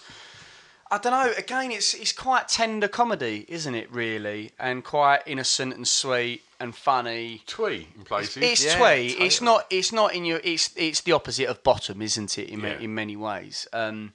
[0.91, 1.31] I don't know.
[1.37, 3.91] Again, it's it's quite tender comedy, isn't it?
[3.91, 7.43] Really, and quite innocent and sweet and funny.
[7.45, 8.37] Twee in places.
[8.41, 9.07] It's Yeah, twee.
[9.19, 9.65] It's not.
[9.69, 10.41] It's not in your.
[10.43, 12.49] It's it's the opposite of bottom, isn't it?
[12.49, 12.79] In ma- Yeah.
[12.79, 13.67] in many ways.
[13.71, 14.13] Um,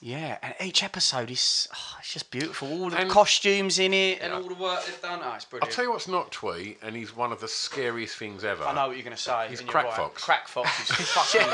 [0.00, 2.68] yeah, and each episode is oh, it's just beautiful.
[2.68, 4.38] All the And- costumes in it and Yeah.
[4.38, 5.20] all the work they've done.
[5.22, 5.72] Oh, it's I'll brilliant.
[5.74, 8.64] tell you what's not twee, and he's one of the scariest things ever.
[8.64, 9.46] I know what you're going to say.
[9.50, 9.94] He's and you're Crack right.
[9.96, 10.22] Fox.
[10.24, 11.48] Crack Fox is fucking.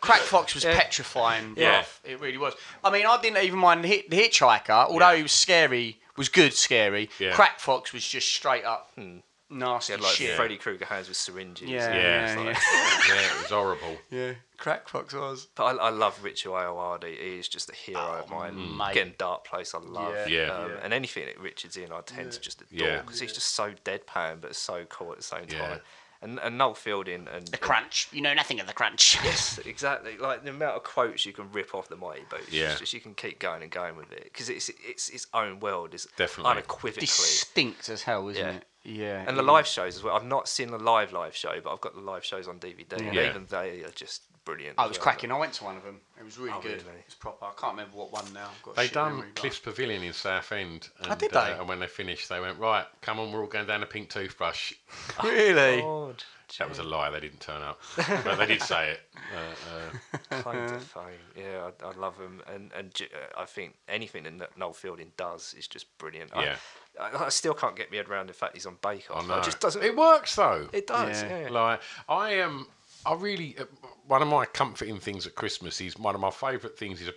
[0.00, 1.54] Crack Fox was petrifying.
[1.56, 1.82] Yeah.
[1.82, 1.86] bruv.
[2.04, 2.54] it really was.
[2.84, 5.16] I mean, I didn't even mind the, hit, the Hitchhiker, although Yeah.
[5.16, 7.10] he was scary, was good scary.
[7.18, 7.32] Yeah.
[7.32, 9.18] Crack Fox was just straight up hmm.
[9.48, 10.34] Nasty had like shit.
[10.36, 11.68] Freddy Krueger hands with syringes.
[11.68, 12.60] Yeah, Yeah, yeah, it's
[13.08, 13.14] yeah.
[13.14, 13.96] yeah, it was horrible.
[14.10, 14.32] yeah.
[14.58, 15.46] Crack Fox was.
[15.54, 17.04] But I, I love Richard Ayoade.
[17.04, 18.54] He is just a hero of mine.
[18.56, 18.94] Oh, mate.
[18.94, 20.14] Getting Dark Place, I love.
[20.28, 20.46] Yeah.
[20.46, 20.50] Yeah.
[20.52, 20.76] Um, Yeah.
[20.82, 24.40] And anything that Richard's in, I tend to just adore because he's just so deadpan,
[24.40, 25.58] but so cool at the same Yeah.
[25.68, 25.80] time.
[26.22, 28.08] And, and Noel Fielding and The crunch.
[28.10, 29.18] You know nothing of the crunch.
[29.24, 30.16] Yes, exactly.
[30.16, 32.50] Like the amount of quotes you can rip off the Mighty Boosh.
[32.50, 32.74] Yeah.
[32.74, 35.92] Just you can keep going and going with it because it's it's its own world.
[35.92, 36.52] It's Definitely.
[36.52, 37.06] unequivocally.
[37.06, 38.52] Distinct as hell, isn't Yeah.
[38.54, 38.64] it?
[38.88, 39.24] Yeah.
[39.26, 40.14] And the it live shows as well.
[40.14, 42.92] I've not seen the live live show, but I've got the live shows on DVD,
[42.98, 44.78] and even they are just brilliant.
[44.78, 45.02] I was well.
[45.02, 45.32] cracking.
[45.32, 46.00] I went to one of them.
[46.20, 46.82] It was really Oh, good.
[46.82, 46.98] really?
[47.00, 47.46] It was proper.
[47.46, 48.48] I can't remember what one now.
[48.62, 50.88] Got They done memory, but- Cliff's Pavilion in Southend.
[51.00, 53.48] And, Oh, did uh, and when they finished, they went, right, come on, we're all
[53.48, 54.72] going down a pink toothbrush.
[55.24, 55.80] Really?
[55.82, 56.22] God,
[56.58, 57.80] That was a lie, they didn't turn up.
[57.96, 59.00] but they did say it.
[59.34, 61.02] Uh, uh, kind of fame.
[61.36, 65.52] Yeah, I, I love him, and and uh, I think anything that Noel Fielding does
[65.58, 66.30] is just brilliant.
[66.34, 66.56] I- Yeah.
[67.00, 69.28] I, I still can't get me head around the fact he's on Bake I Off.
[69.28, 69.38] know.
[69.38, 69.82] It just doesn't.
[69.82, 70.68] It works, though.
[70.72, 71.22] It does.
[71.22, 71.40] Yeah.
[71.40, 71.50] Yeah.
[71.50, 72.66] Like I am,
[73.04, 73.64] I really uh,
[74.06, 77.10] one of my comforting things at Christmas is one of my favourite things is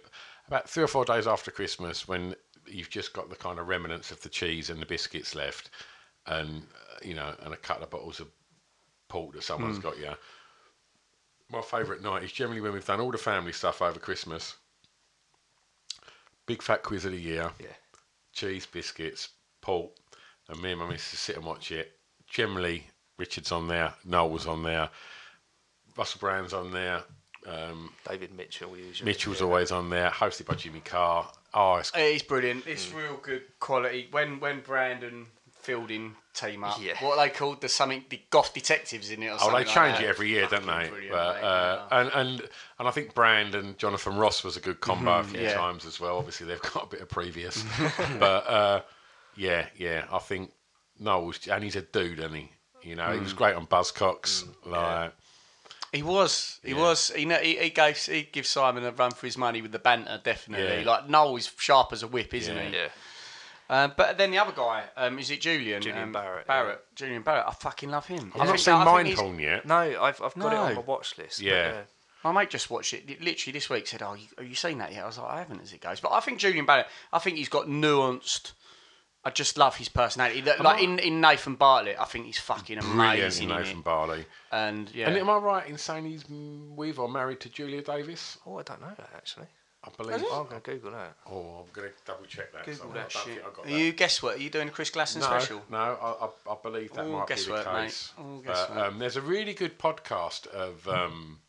[0.48, 2.36] about three or four days after Christmas when
[2.68, 5.72] you've just got the kind of remnants of the cheese and the biscuits left,
[6.28, 8.28] and uh, you know, and a couple of bottles of
[9.08, 10.12] port that someone's got you.
[11.52, 14.56] My favourite night is generally when we've done all the family stuff over Christmas.
[16.46, 17.68] Big fat quiz of the year yeah.
[18.34, 19.30] cheese, biscuits,
[19.62, 19.91] port,
[20.48, 21.91] and me and my missus sit and watch it.
[22.28, 22.86] Generally,
[23.17, 24.89] Richard's on there, Noel's on there,
[25.98, 27.02] Russell Brand's on there,
[27.48, 29.10] um, David Mitchell usually.
[29.10, 29.45] Mitchell's yeah.
[29.48, 31.30] always on there, hosted by Jimmy Carr.
[31.54, 32.67] Oh, it's, It is brilliant.
[32.67, 34.08] It's real good quality.
[34.12, 35.26] When when Brandon
[35.62, 36.93] Fielding team up, Yeah.
[37.04, 37.60] what are they called?
[37.60, 39.28] the something the goth detectives in it.
[39.28, 40.06] Or oh, something they like change that.
[40.06, 40.89] it every year, don't they?
[40.89, 41.12] But, mate.
[41.43, 42.41] uh, and and
[42.80, 45.45] and I think Brand and Jonathan Ross was a good combo a few Mm-hmm.
[45.48, 45.54] yeah.
[45.56, 46.17] times as well.
[46.17, 47.63] Obviously, they've got a bit of previous,
[48.19, 48.82] but uh,
[49.39, 50.52] yeah, yeah, I think
[50.99, 52.52] Noel's and he's a dude, and he,
[52.84, 53.13] you know, Mm.
[53.15, 55.13] he was great on Buzzcocks, like.
[55.91, 56.60] He was.
[56.63, 56.78] He Yeah.
[56.78, 57.12] was.
[57.15, 59.80] He, kn- he he gave he gives Simon a run for his money with the
[59.80, 60.21] banter.
[60.23, 60.84] Definitely.
[60.84, 60.88] Yeah.
[60.91, 62.63] Like Noel is sharp as a whip, isn't Yeah.
[62.69, 62.75] he?
[62.75, 62.88] Yeah.
[63.71, 65.82] Uh, but then the other guy, um, is it Julian?
[65.82, 66.80] Julian Um, Barratt, Barratt.
[66.95, 67.47] Julian Barratt.
[67.47, 68.32] I fucking love him.
[68.36, 69.65] I I've not seen I think Mindhorn yet.
[69.65, 71.39] No, I've I've got it on my watch list.
[71.39, 71.82] but, Yeah.
[72.23, 73.88] My mate just watched it literally this week.
[73.88, 75.82] Said, "Oh, you, have you seen that yet?" I was like, "I haven't." As it
[75.82, 76.86] goes, but I think Julian Barratt.
[77.13, 78.52] I think he's got nuanced.
[79.26, 80.42] I just love his personality.
[80.42, 83.84] That- Like in, in Nathan Barley, I think he's fucking amazing in in Nathan it.
[83.84, 84.26] Barley.
[84.52, 88.38] And yeah, And am I right in saying he's with or married to Julia Davis?
[88.46, 89.48] Oh, I don't know that actually.
[89.84, 90.16] I believe.
[90.32, 91.16] I'm gonna Google that.
[91.30, 92.66] Oh, I'm going to double check that.
[92.66, 93.40] Google so that shit.
[93.46, 93.72] I got that.
[93.72, 94.36] you guess what?
[94.36, 95.62] Are you doing a Chris Glasson no, special?
[95.70, 97.84] no, I, I, I believe that All might be the guesswork, mate.
[97.86, 98.14] case.
[98.18, 98.78] All But, guesswork.
[98.78, 101.40] um, there's a really good podcast of um,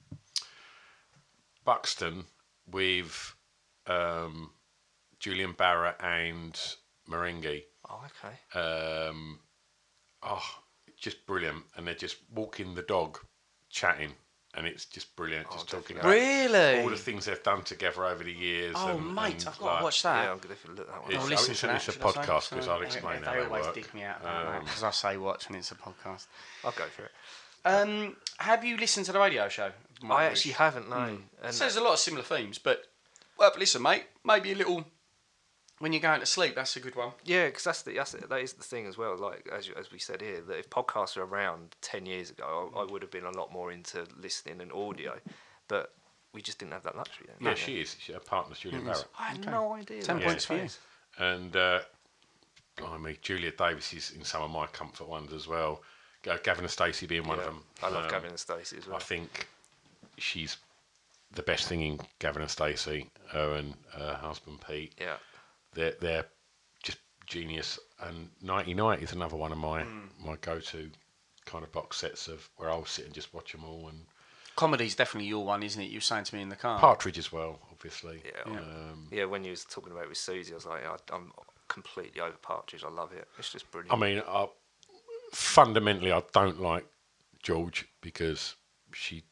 [1.64, 2.26] Buxton
[2.70, 3.34] with
[3.86, 4.50] um,
[5.18, 6.58] Julian Barratt and
[7.10, 7.64] Merengue.
[7.88, 8.58] Oh, okay.
[9.08, 9.40] Um,
[10.22, 10.42] oh,
[10.98, 11.64] just brilliant.
[11.76, 13.18] And they're just walking the dog,
[13.70, 14.12] chatting.
[14.54, 15.48] And it's just brilliant.
[15.52, 16.80] Just talking about Really?
[16.82, 18.74] all the things they've done together over the years.
[18.76, 20.24] Oh, and, mate, and, I've got like, to watch that.
[20.24, 21.14] Yeah, I'm going to look that one.
[21.16, 21.30] I'll up.
[21.30, 21.76] listen to a- that.
[21.76, 22.18] it's a should I say?
[22.20, 23.74] podcast, 'cause So, I'll explain they, how They they always work.
[23.76, 26.26] dig me out about that Um, because I say watch when it's a podcast.
[26.64, 27.12] I'll go for it.
[27.64, 29.70] Um, have you listened to the radio show?
[30.10, 31.18] I actually haven't no.
[31.42, 32.82] And So there's a lot of similar themes, but
[33.38, 34.06] well, listen, mate.
[34.24, 34.84] Maybe a little
[35.80, 36.54] when you're going to sleep.
[36.54, 37.10] That's a good one.
[37.24, 39.16] Yeah, because that's the that's the, that is the thing as well.
[39.16, 42.70] Like as you, as we said here, that if podcasts were around ten years ago,
[42.76, 45.18] I, I would have been a lot more into listening and audio,
[45.68, 45.92] but
[46.32, 47.36] we just didn't have that luxury then.
[47.48, 47.96] Yeah, she is.
[47.98, 49.04] She, her partner's Julian Barratt.
[49.18, 50.00] I had no idea.
[50.02, 50.68] Ten points for you.
[51.18, 51.80] And uh,
[52.76, 55.82] blimey, Julia Davis is in some of my comfort ones as well.
[56.22, 57.64] Ga- Gavin and Stacey being one of them.
[57.82, 58.96] I love Um, Gavin and Stacey as well.
[58.96, 59.48] I think
[60.18, 60.56] she's
[61.32, 64.92] the best thing in Gavin and Stacey, her and her husband Pete.
[65.00, 65.16] Yeah.
[65.72, 66.26] They're they're
[66.82, 67.78] just genius.
[68.00, 70.06] And Nighty Night is another one of my Hmm.
[70.24, 70.90] my go to
[71.46, 73.88] kind of box sets of where I'll sit and just watch them all.
[73.88, 74.06] And
[74.56, 75.90] Comedy's definitely your one, isn't it?
[75.90, 76.78] You were saying to me in the car.
[76.78, 78.22] Partridge as well, obviously.
[78.24, 78.52] Yeah.
[78.52, 81.32] Um, Yeah, when you was talking about it with Susie, I was like, I, I'm
[81.68, 82.84] completely over Partridge.
[82.84, 83.26] I love it.
[83.38, 83.92] It's just brilliant.
[83.92, 84.48] I mean, I,
[85.32, 86.84] fundamentally, I don't like
[87.42, 88.56] George because
[88.92, 89.24] she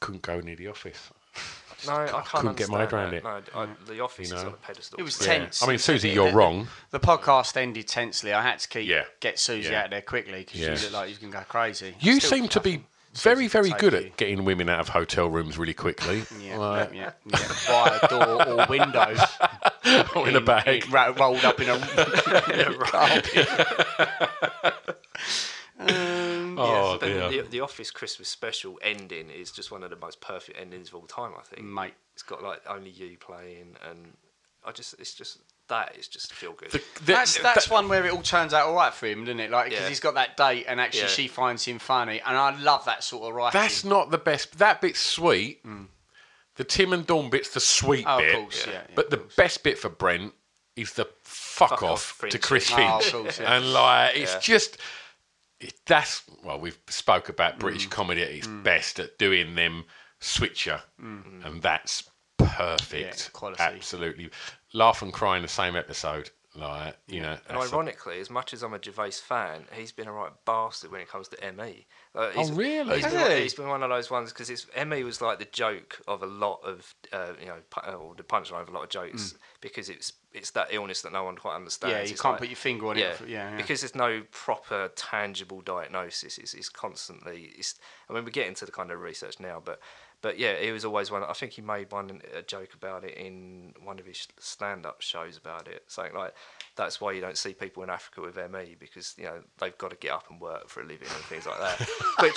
[0.00, 1.10] couldn't go near the office.
[1.78, 3.54] just no, I can't couldn't get my head understand around it.
[3.54, 3.86] No, I, mm.
[3.86, 4.98] the office You is on a pedestal.
[4.98, 5.38] It was Yeah.
[5.38, 5.62] tense.
[5.62, 6.68] I mean, Susie, you're the- wrong.
[6.90, 8.32] The podcast ended tensely.
[8.32, 9.04] I had to keep Yeah.
[9.20, 9.84] get Susie Yeah.
[9.84, 10.74] out there quickly because Yeah.
[10.74, 11.94] she looked like she was going to go crazy.
[12.00, 15.56] You seem to be very, very good take at getting women out of hotel rooms
[15.58, 16.18] really quickly.
[16.18, 16.26] you.
[16.50, 17.48] Yeah, Like, yeah, yeah, yeah.
[17.66, 19.14] Via door or window.
[20.26, 20.84] in a bag.
[20.84, 21.78] in- ro- rolled up in a
[22.80, 23.48] carpet.
[25.80, 26.17] Uh,
[26.58, 30.58] oh But the, the Office Christmas special ending is just one of the most perfect
[30.60, 31.32] endings of all time.
[31.38, 31.66] I think.
[31.66, 31.94] Mate.
[32.14, 34.12] It's got like only you playing, and
[34.64, 36.70] I just, it's just that is just feel good.
[36.72, 39.24] The- the- That's that's that- one where it all turns out all right for him,
[39.24, 39.50] doesn't it?
[39.52, 39.88] Like because Yeah.
[39.88, 41.06] he's got that date, and actually Yeah.
[41.08, 43.60] she finds him funny, and I love that sort of writing.
[43.60, 44.58] That's not the best.
[44.58, 45.64] That bit's sweet.
[45.64, 45.86] Mm.
[46.56, 48.34] The Tim and Dawn bit's the sweet Oh, of bit.
[48.34, 50.32] course, yeah, yeah, but of the best bit for Brent
[50.74, 52.42] is the fuck, Fuck off, off, to Finch.
[52.42, 53.06] Chris Oh, Finch.
[53.06, 53.54] of course, yeah.
[53.56, 54.40] And like, it's Yeah.
[54.40, 54.80] just it,
[55.86, 57.90] that's well, we've spoke about British Mm.
[57.90, 59.84] comedy at its best at doing them
[60.20, 62.92] switcher, and that's perfect.
[63.26, 63.62] Yeah, quality.
[63.62, 64.30] Absolutely,
[64.72, 66.30] laugh and cry in the same episode.
[66.58, 69.92] Like you know, And that's a- ironically, as much as I'm a Gervais fan, he's
[69.92, 71.86] been a right bastard when it comes to ME.
[72.14, 72.96] Like, Oh, he's- really?
[72.96, 73.42] He's been, he?
[73.42, 76.26] he's been one of those ones because it's ME was like the joke of a
[76.26, 77.58] lot of, uh, you know,
[77.96, 81.24] or the punchline of a lot of jokes because it's it's that illness that no
[81.24, 81.92] one quite understands.
[81.94, 81.96] Mm.
[81.96, 83.56] Yeah, you It's can't like- put your finger on it yeah, for- yeah, yeah.
[83.56, 86.36] because there's no proper tangible diagnosis.
[86.38, 87.52] It's, it's constantly.
[87.56, 87.76] It's.
[88.08, 89.80] I mean, we're getting to the kind of research now, but
[90.20, 91.22] but yeah, it was always one.
[91.22, 95.36] I think he made one a joke about it in one of his stand-up shows
[95.36, 96.34] about it, saying like
[96.76, 99.90] that's why you don't see people in Africa with ME because you know they've got
[99.90, 101.88] to get up and work for a living and things like that.
[102.20, 102.36] Which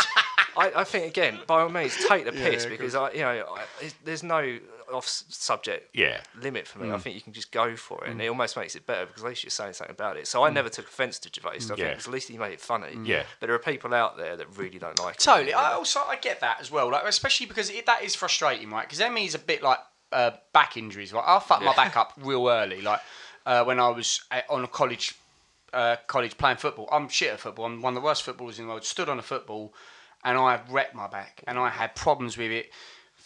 [0.58, 3.63] I, I think again, by all means, take the piss because I, you know, I,
[4.04, 4.60] there's no
[4.91, 6.21] off-subject Yeah.
[6.39, 6.91] limit for me.
[6.91, 9.23] I think you can just go for it, and it almost makes it better because
[9.23, 10.27] at least you're saying something about it.
[10.27, 11.58] So I never took offence to Gervais.
[11.71, 12.97] I think at least he made it funny.
[13.04, 13.23] Yeah.
[13.39, 15.21] But there are people out there that really don't like it.
[15.21, 15.54] Totally.
[15.54, 16.89] I also I get that as well.
[16.91, 18.88] Like especially because it, that is frustrating, right?
[18.88, 19.80] Because ME is a bit like
[20.12, 21.13] uh, back injuries.
[21.13, 22.82] Like I fucked my back up real early.
[22.82, 22.99] Like
[23.45, 25.15] uh, when I was at, on a college
[25.73, 26.88] uh, college playing football.
[26.91, 27.65] I'm shit at football.
[27.65, 28.84] I'm one of the worst footballers in the world.
[28.84, 29.73] Stood on a football,
[30.23, 32.71] and I wrecked my back, and I had problems with it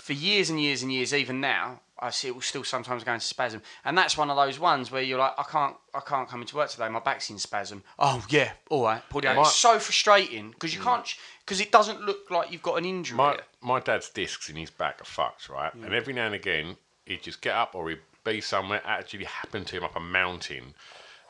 [0.05, 1.15] for years and years and years.
[1.15, 4.37] Even now, I see it will still sometimes go into spasm, and that's one of
[4.37, 6.87] those ones where you're like, I can't, I can't come into work today.
[6.89, 7.83] My back's in spasm.
[7.97, 9.23] Oh yeah, all right, pull.
[9.23, 10.83] My- It's so frustrating because you mm.
[10.83, 13.17] can't, because it doesn't look like you've got an injury.
[13.17, 15.73] My my dad's discs in his back are fucked, right?
[15.73, 18.81] And every now and again, he'd just get up or he'd be somewhere.
[18.85, 20.75] Actually, happened to him up a mountain,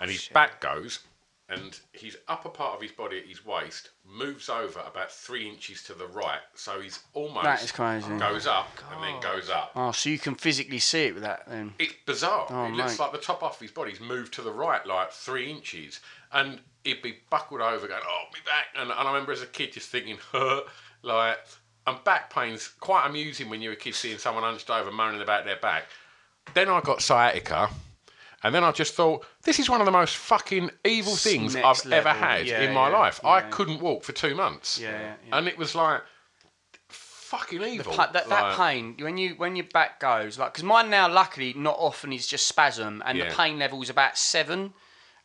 [0.02, 1.00] and his back goes,
[1.48, 5.84] and his upper part of his body at his waist moves over about three inches
[5.84, 8.08] to the right, so he's almost That is crazy.
[8.12, 9.72] Oh goes up and then goes up.
[9.76, 11.74] Oh, so you can physically see it with that then?
[11.78, 12.48] It's bizarre.
[12.50, 13.00] Oh, it looks mate.
[13.00, 16.00] like the top half of his body's moved to the right like three inches,
[16.32, 19.48] and he'd be buckled over, going, "Oh, me back!" And, and I remember as a
[19.48, 20.18] kid just thinking,
[21.04, 21.38] like,
[21.86, 25.46] and back pain's quite amusing when you're a kid seeing someone hunched over moaning about
[25.46, 25.84] their back.
[26.56, 27.70] Then I got sciatica.
[28.46, 31.86] And then I just thought, this is one of the most fucking evil things Next
[31.88, 33.20] I've ever had Yeah, in my yeah, life.
[33.26, 33.50] I yeah.
[33.50, 34.80] couldn't walk for two months.
[34.80, 35.38] Yeah, yeah, yeah.
[35.38, 36.02] And it was like,
[36.90, 37.92] fucking evil.
[37.94, 41.10] Pa- that, that Like- pain when you when your back goes like because mine now
[41.12, 43.30] luckily not often is just spasm and Yeah.
[43.30, 44.74] the pain level is about seven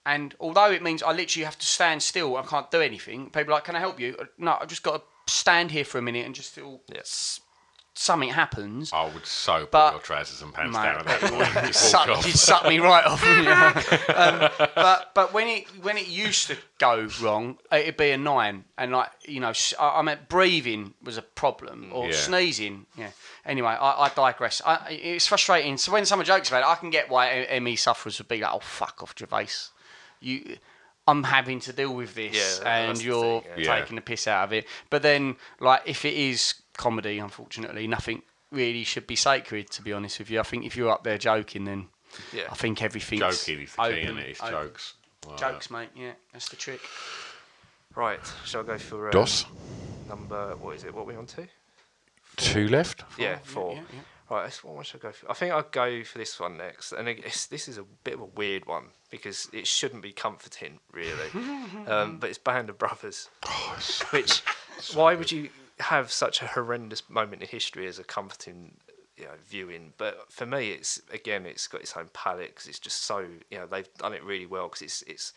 [0.06, 3.52] and although it means I literally have to stand still I can't do anything people
[3.52, 5.98] are like can I help you Uh, no I've just got to stand here for
[5.98, 7.40] a minute and just feel s-
[8.02, 11.20] something happens I would so pull But- your trousers and pants Mate, down at that
[11.20, 11.56] point.
[11.56, 13.22] and just suck, you'd suck me right off.
[13.28, 13.48] wouldn't
[14.16, 18.64] um, but but when it when it used to go wrong, it'd be a nine,
[18.78, 22.12] and like you know, I meant breathing was a problem, or Yeah.
[22.16, 22.86] sneezing.
[22.96, 23.10] Yeah.
[23.44, 24.62] Anyway, I, I digress.
[24.64, 25.76] I, it's frustrating.
[25.76, 28.52] So when someone jokes about it, I can get why ME sufferers would be like,
[28.52, 29.48] "Oh fuck off, Gervais."
[30.20, 30.56] You.
[31.08, 33.80] I'm having to deal with this, Yeah, and you're thing, yeah.
[33.80, 34.66] taking the piss out of it.
[34.90, 39.70] But then, like, if it is comedy, unfortunately, nothing really should be sacred.
[39.72, 41.88] To be honest with you, I think if you're up there joking, then
[42.32, 42.44] Yeah.
[42.50, 44.28] I think everything's Joking is the key, open, isn't it?
[44.30, 44.52] It's open.
[44.54, 44.94] jokes.
[45.28, 45.90] Like Jokes, mate.
[45.94, 46.80] Yeah, that's the trick.
[47.94, 49.44] Right, shall I go for um, DOS.
[50.08, 50.56] number?
[50.56, 50.94] What is it?
[50.94, 51.46] What are we on to?
[52.36, 53.04] Two left.
[53.18, 53.74] yeah, four.
[53.74, 54.00] yeah, yeah.
[54.30, 55.30] Right, that's- what one should I go for?
[55.30, 56.92] I think I'll go for this one next.
[56.92, 60.78] And it's, this is a bit of a weird one because it shouldn't be comforting,
[60.92, 61.30] really.
[61.86, 63.28] um, but it's Band of Brothers.
[64.10, 64.42] which,
[64.94, 68.76] why would you have such a horrendous moment in history as a comforting
[69.16, 69.92] you know, viewing?
[69.98, 73.18] But for me, it's again, it's got its own palette because it's just so
[73.50, 75.32] you know they've done it really well because it's it's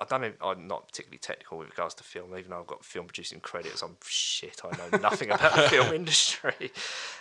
[0.00, 0.32] I don't know.
[0.42, 3.80] I'm not particularly technical with regards to film, even though I've got film producing credits.
[3.80, 4.60] I'm shit.
[4.64, 6.72] I know nothing about the film industry.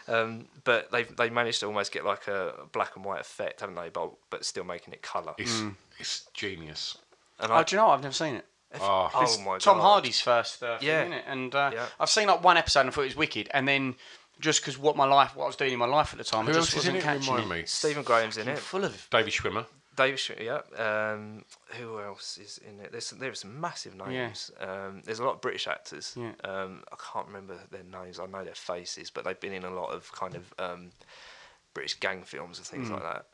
[0.08, 3.76] Um, but they've they managed to almost get like a black and white effect, haven't
[3.76, 3.90] they?
[3.90, 5.36] But but still making it colour.
[5.38, 5.62] It's
[6.00, 6.98] it's genius.
[7.40, 7.88] And Oh, do you know?
[7.88, 7.94] what?
[7.94, 8.46] I've never seen it.
[8.82, 11.04] Oh, oh my Tom god, Hardy's first uh, Yeah.
[11.04, 11.26] thing, isn't it?
[11.28, 11.86] And uh, Yeah.
[12.00, 13.96] I've seen like one episode and I thought it was wicked, and then
[14.40, 16.46] just because what my life, what I was doing in my life at the time,
[16.46, 17.04] who I just in wasn't it?
[17.04, 17.48] catching it.
[17.48, 17.64] me.
[17.66, 18.58] Stephen Graham's in it.
[18.60, 19.66] Full of David Schwimmer.
[19.96, 21.12] David Schwimmer, yeah.
[21.14, 21.46] Um,
[21.80, 22.92] who else is in it?
[22.92, 24.50] There's there's some massive names.
[24.60, 26.16] Um, there's a lot of British actors.
[26.18, 26.32] Yeah.
[26.44, 28.20] Um, I can't remember their names.
[28.20, 30.90] I know their faces, but they've been in a lot of kind of um,
[31.76, 33.26] British gang films and things like that.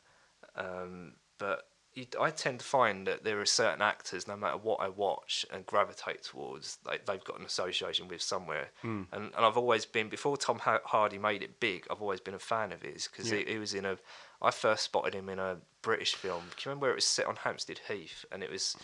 [0.54, 1.66] Um, but
[2.00, 5.46] you, I tend to find that there are certain actors, no matter what I watch
[5.52, 8.70] and gravitate towards, they, they've got an association with somewhere.
[8.82, 12.38] And, and I've always been, before Tom Hardy made it big, I've always been a
[12.38, 13.96] fan of his because he, he was in a.
[14.42, 16.42] I first spotted him in a British film.
[16.56, 18.76] Do you remember where it was set on Hampstead Heath and it was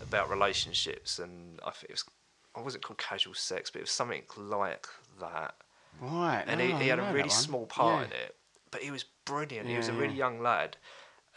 [0.00, 2.04] about relationships and I think it was.
[2.56, 4.86] I wasn't called casual sex, but it was something like
[5.20, 5.54] that
[6.00, 6.44] Right.
[6.46, 8.06] and no, he, he had a really small part Yeah.
[8.06, 8.36] in it.
[8.70, 9.68] But he was brilliant.
[9.68, 10.26] he was a really yeah.
[10.26, 10.76] young lad,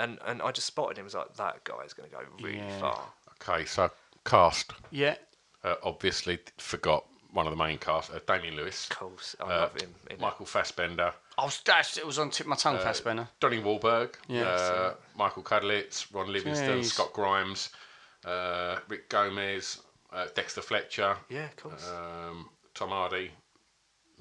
[0.04, 1.04] and and I just spotted him.
[1.04, 2.80] I was like, that guy's going to go really Yeah.
[2.80, 3.02] far.
[3.42, 3.90] Okay, so
[4.26, 4.72] cast.
[4.92, 5.16] Yeah.
[5.64, 8.12] Uh, obviously, forgot one of the main cast.
[8.12, 8.88] Uh, Damian Lewis.
[8.92, 9.94] Of course, I uh, love him.
[10.08, 10.20] in it.
[10.22, 11.14] Michael Fassbender.
[11.38, 13.28] I was that's, it was on tip of my tongue, Uh, Fassbender.
[13.40, 14.14] Donnie Wahlberg.
[14.28, 14.60] Yes.
[14.60, 16.06] Uh, Michael Cudlitz.
[16.14, 16.80] Ron Livingston.
[16.82, 16.86] Jeez.
[16.86, 17.70] Scott Grimes.
[18.24, 19.82] Uh, Rick Gomez.
[20.12, 21.18] Uh, Dexter Fletcher.
[21.30, 21.90] Yeah, of course.
[21.90, 23.32] Um, Tom Hardy.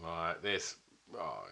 [0.03, 0.77] Like this.
[1.15, 1.45] Oh,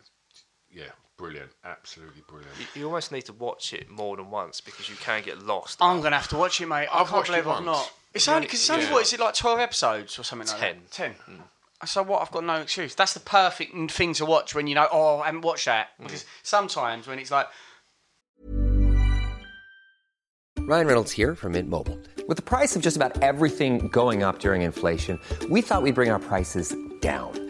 [0.73, 0.85] yeah,
[1.17, 1.51] brilliant.
[1.65, 2.53] Absolutely brilliant.
[2.59, 5.79] you, you almost need to watch it more than once because you can get lost.
[5.81, 6.89] I'm gonna have to watch it, mate.
[6.91, 7.67] I I've can't watched it believe I've once.
[7.67, 7.93] not.
[8.15, 8.93] It's only only- because it's only yeah.
[8.93, 10.77] what is it like twelve episodes or something like Ten.
[10.81, 10.91] that?
[10.91, 11.15] Ten.
[11.29, 11.43] Mm.
[11.87, 12.21] So what?
[12.21, 12.95] I've got no excuse.
[12.95, 14.87] That's the perfect thing to watch when you know.
[14.93, 16.05] Oh, I haven't watched that mm.
[16.05, 17.47] because sometimes when it's like,
[20.59, 21.99] Ryan Reynolds here from Mint Mobile.
[22.29, 26.11] With the price of just about everything going up during inflation, we thought we'd bring
[26.11, 27.50] our prices down.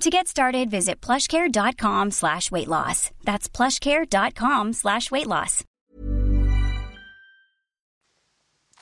[0.00, 3.10] To get started, visit plushcare.com slash weight loss.
[3.24, 5.64] That's plushcare.com slash weight loss.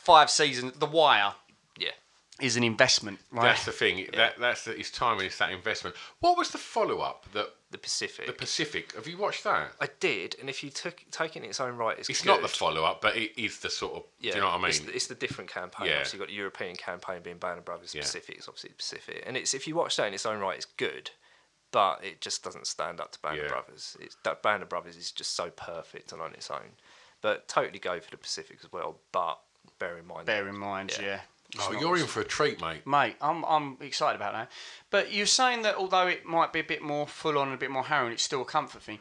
[0.07, 0.73] five seasons.
[0.79, 1.35] The Wire.
[2.41, 3.45] Is an investment, right?
[3.45, 4.07] That's the thing.
[4.15, 5.97] That that's the, it's time and it's that investment.
[6.21, 7.27] What was the follow up?
[7.33, 8.27] That The Pacific.
[8.27, 8.93] the Pacific.
[8.95, 9.73] Have you watched that?
[9.81, 12.29] I did, and if you took take it in its own right, it's It's good.
[12.29, 14.03] not the follow up, but it is the sort of.
[14.21, 14.91] Yeah, do you know what I It's, mean?
[14.95, 15.87] it's the different campaign.
[15.87, 15.93] Yeah.
[15.95, 17.95] Obviously, you've got the European campaign being Band of Brothers.
[17.95, 18.03] Yeah.
[18.03, 20.57] Pacific is obviously the Pacific, and it's if you watch that in its own right,
[20.57, 21.11] it's good,
[21.73, 23.45] but it just doesn't stand up to Band Yeah.
[23.45, 23.97] of Brothers.
[24.01, 26.77] It's that Band of Brothers is just so perfect and on its own.
[27.23, 28.99] But totally go for the Pacific as well.
[29.11, 29.41] But
[29.79, 31.05] bear in mind, Bear in mind, Yeah.
[31.07, 31.21] yeah.
[31.55, 32.87] It's oh, you're in for a treat, mate.
[32.87, 34.51] Mate, I'm I'm excited about that.
[34.91, 37.59] But you're saying that although it might be a bit more full on, and a
[37.59, 38.99] bit more harrowing, it's still a comfort thing.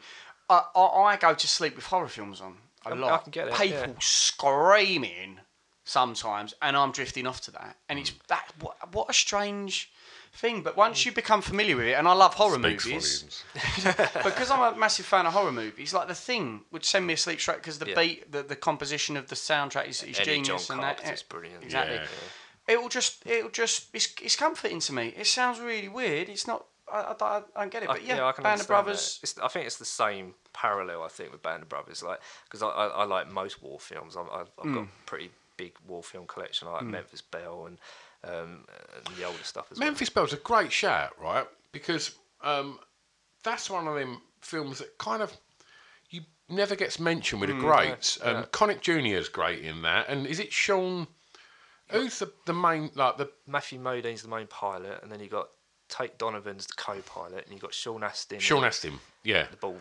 [0.48, 3.24] I I, I go to sleep with horror films on a I- I lot.
[3.24, 3.92] can get it, People yeah.
[4.00, 5.40] screaming
[5.84, 7.76] sometimes, and I'm drifting off to that.
[7.88, 8.02] And Mm.
[8.02, 9.90] it's that what, what a strange
[10.36, 10.62] thing.
[10.62, 13.44] But once you become familiar with it, and I love horror Speaks movies
[14.24, 15.92] because I'm a massive fan of horror movies.
[15.94, 17.94] Like the thing would send me asleep straight because the Yeah.
[18.00, 20.96] beat, the, the composition of the soundtrack is, is Eddie genius John and that.
[20.98, 21.64] Carpenter's brilliant.
[21.64, 21.96] Exactly.
[21.96, 22.74] Yeah.
[22.74, 25.14] it'll just it'll just it's, it's comforting to me.
[25.16, 26.28] It sounds really weird.
[26.28, 26.66] It's not.
[26.92, 29.20] I, I, don't- I don't get it, I- but yeah, I can Band of Brothers.
[29.42, 31.02] I think it's the same parallel.
[31.02, 34.16] I think with Band of Brothers, like because I, I, I like most war films.
[34.16, 34.88] I've, I've, I've got Mm.
[34.88, 36.68] a pretty big war film collection.
[36.68, 36.90] I like Mm.
[36.90, 37.78] Memphis Belle and
[38.24, 38.64] um,
[39.06, 41.46] and the older stuff as Memphis Belle's a great shout, right?
[41.72, 42.78] Because um,
[43.44, 45.32] that's one of them films that kind of
[46.10, 48.18] you never gets mentioned with Mm, the greats.
[48.22, 48.44] yeah, Um, yeah.
[48.52, 49.16] Connick Jr.
[49.16, 51.06] is great in that, and is it Sean?
[51.90, 53.32] Who's the the main like the well.
[53.46, 55.48] Matthew Modine's the main pilot, and then you got
[55.88, 58.40] Tate Donovan's the co-pilot, and you got Sean Astin.
[58.40, 58.98] Sean Astin?
[59.22, 59.78] Yeah, the ball.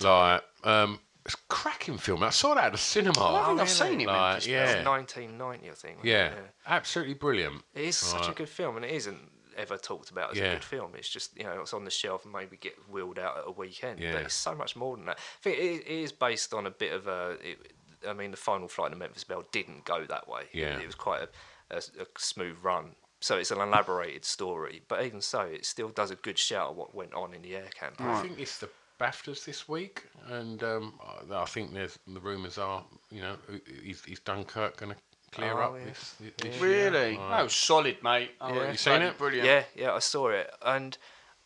[0.00, 2.22] like um, it's a cracking film.
[2.22, 3.18] I saw that at the cinema.
[3.20, 4.54] I don't think I've oh, seen it, Like, Memphis Belle.
[4.54, 5.96] yeah, It's 1990, I think.
[5.98, 6.34] wasn't yeah,
[6.66, 7.62] absolutely brilliant.
[7.74, 10.46] It is such a good film, and it isn't ever talked about as Yeah.
[10.46, 10.92] a good film.
[10.96, 13.50] It's just you know it's on the shelf and maybe get wheeled out at a
[13.50, 14.00] weekend.
[14.00, 14.12] Yeah.
[14.12, 15.18] But it's so much more than that.
[15.18, 17.36] I think it, it is based on a bit of a.
[17.42, 17.72] It,
[18.06, 20.42] I mean, the final flight of Memphis Belle didn't go that way.
[20.52, 20.78] Yeah.
[20.78, 22.96] it was quite a, a, a smooth run.
[23.20, 26.76] So it's an elaborated story, but even so, it still does a good shout of
[26.76, 28.08] what went on in the air campaign.
[28.08, 28.68] I think it's the
[29.00, 30.94] BAFTAs this week, and um,
[31.30, 33.36] I I think there's the rumours are, you know,
[33.84, 34.98] is, is Dunkirk going to
[35.32, 35.84] clear Oh, up yeah.
[35.86, 36.90] this, this year?
[36.90, 37.16] Really?
[37.16, 37.40] Right.
[37.42, 38.30] Oh, solid, mate.
[38.40, 38.62] Oh, Yeah.
[38.70, 39.18] it's You seen it?
[39.18, 39.46] Brilliant.
[39.46, 40.96] Yeah, yeah, I saw it, and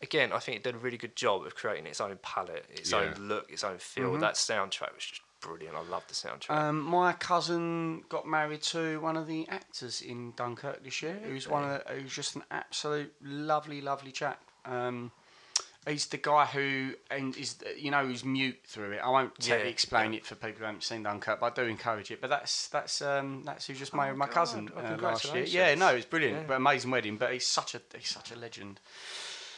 [0.01, 2.91] again, I think it did a really good job of creating its own palette, its
[2.91, 2.99] Yeah.
[2.99, 4.11] own look, its own feel.
[4.11, 4.19] Mhm.
[4.21, 5.75] That soundtrack was just brilliant.
[5.75, 6.51] I love the soundtrack.
[6.51, 11.19] Um, my cousin got married to one of the actors in Dunkirk this year.
[11.23, 14.41] Who's one of the, who's just an absolute lovely, lovely chap.
[14.65, 15.11] Um,
[15.87, 18.99] he's the guy who and is you know who's mute through it.
[19.03, 22.11] I won't Yeah, explain it for people who haven't seen Dunkirk, but I do encourage
[22.11, 22.21] it.
[22.21, 25.43] But that's that's um, that's who just married my God, cousin well, uh, last year.
[25.43, 26.43] Yeah, no, it's brilliant, Yeah.
[26.47, 27.17] but amazing wedding.
[27.17, 28.79] But he's such a he's such a legend.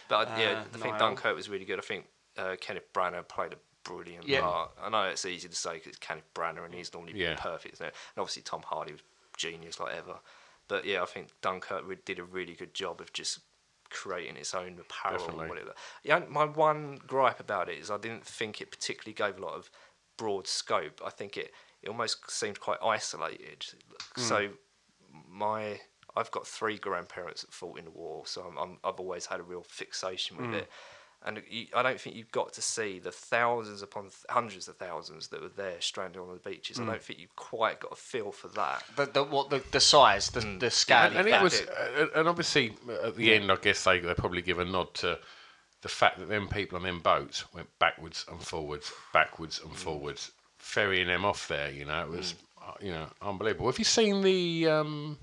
[0.07, 0.99] But I- yeah, Uh, I think Niall.
[0.99, 1.79] Dunkirk was really good.
[1.79, 2.05] I think
[2.37, 4.41] uh, Kenneth Branagh played a brilliant Yeah.
[4.41, 4.71] part.
[4.81, 7.35] I know it's easy to say because it's Kenneth Branagh and he's normally Yeah.
[7.35, 7.95] perfect, isn't it?
[8.15, 9.01] And obviously Tom Hardy was
[9.37, 10.19] genius like ever.
[10.67, 13.39] But yeah, I think Dunkirk did a really good job of just
[13.91, 15.45] creating its own apparel Definitely.
[15.45, 15.73] or whatever.
[16.03, 19.53] Yeah, my one gripe about it is I didn't think it particularly gave a lot
[19.55, 19.69] of
[20.17, 21.01] broad scope.
[21.05, 21.51] I think it,
[21.83, 23.65] it almost seemed quite isolated.
[24.15, 24.49] So
[25.29, 25.79] my
[26.15, 29.39] I've got three grandparents that fought in the war, so I'm, I'm, I've always had
[29.39, 30.55] a real fixation with Mm.
[30.55, 30.69] it.
[31.23, 34.77] And you, I don't think you've got to see the thousands upon th- hundreds of
[34.77, 36.79] thousands that were there stranded on the beaches.
[36.79, 36.87] I Mm.
[36.87, 38.83] don't think you've quite got a feel for that.
[38.95, 40.97] The the what the, the size, the the scale.
[41.09, 43.35] and, and it was, uh, and obviously uh, at the Yeah.
[43.35, 45.19] end, I guess they they probably give a nod to
[45.81, 49.65] the fact that them people on them boats went backwards and forwards, backwards Mm.
[49.65, 51.69] and forwards, ferrying them off there.
[51.69, 52.33] You know, it was
[52.65, 53.67] uh, you know unbelievable.
[53.67, 54.67] Have you seen the?
[54.69, 55.19] Um,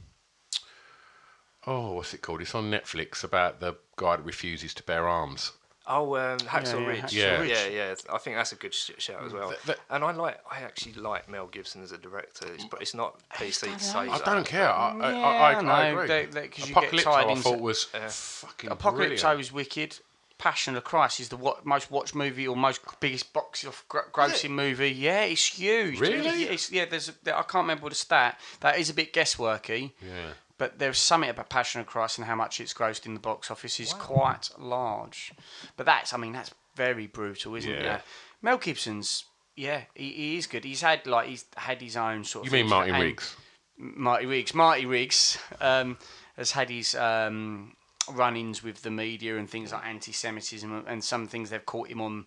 [1.67, 2.41] oh, what's it called?
[2.41, 5.53] It's on Netflix about the guy that refuses to bear arms.
[5.91, 7.01] Oh, um, Hacksaw yeah, Ridge.
[7.01, 7.41] Hacksaw Yeah.
[7.41, 7.51] Ridge.
[7.51, 7.95] yeah, yeah.
[8.13, 9.49] I think that's a good sh- shout as well.
[9.49, 12.47] Th- th- and I like, I actually like Mel Gibson as a director.
[12.53, 14.69] It's, but it's not PC to say I don't care.
[14.71, 16.07] I, I, Yeah, I, I, I I agree.
[16.07, 18.09] they- they- 'cause you get Apocalypto, I thought was Yeah.
[18.11, 19.41] fucking Apocalypto brilliant.
[19.41, 19.99] is wicked.
[20.37, 23.99] Passion of Christ is the wa- most watched movie or most biggest box of gr-
[24.13, 24.93] grossing movie.
[24.93, 25.99] Yeah, it's huge.
[25.99, 26.45] Really?
[26.45, 27.09] Yeah, it's, yeah there's.
[27.09, 28.39] A, there, I can't remember the stat.
[28.61, 29.93] That is a bit guessworky.
[30.01, 30.35] Yeah.
[30.59, 33.51] But there's something about Passion of Christ and how much it's grossed in the box
[33.51, 35.33] office is quite large.
[35.77, 37.85] But that's, I mean, that's very brutal, isn't it?
[37.85, 38.01] Yeah.
[38.43, 39.25] Mel Gibson's,
[39.57, 40.65] yeah, he, he is good.
[40.65, 42.53] He's had like he's had his own sort of.
[42.53, 43.37] You mean and- Riggs?
[43.79, 44.55] Marty Riggs.
[44.55, 45.97] Marty Riggs um,
[46.37, 47.77] has had his um,
[48.11, 52.27] run-ins with the media and things like anti-Semitism and some things they've caught him on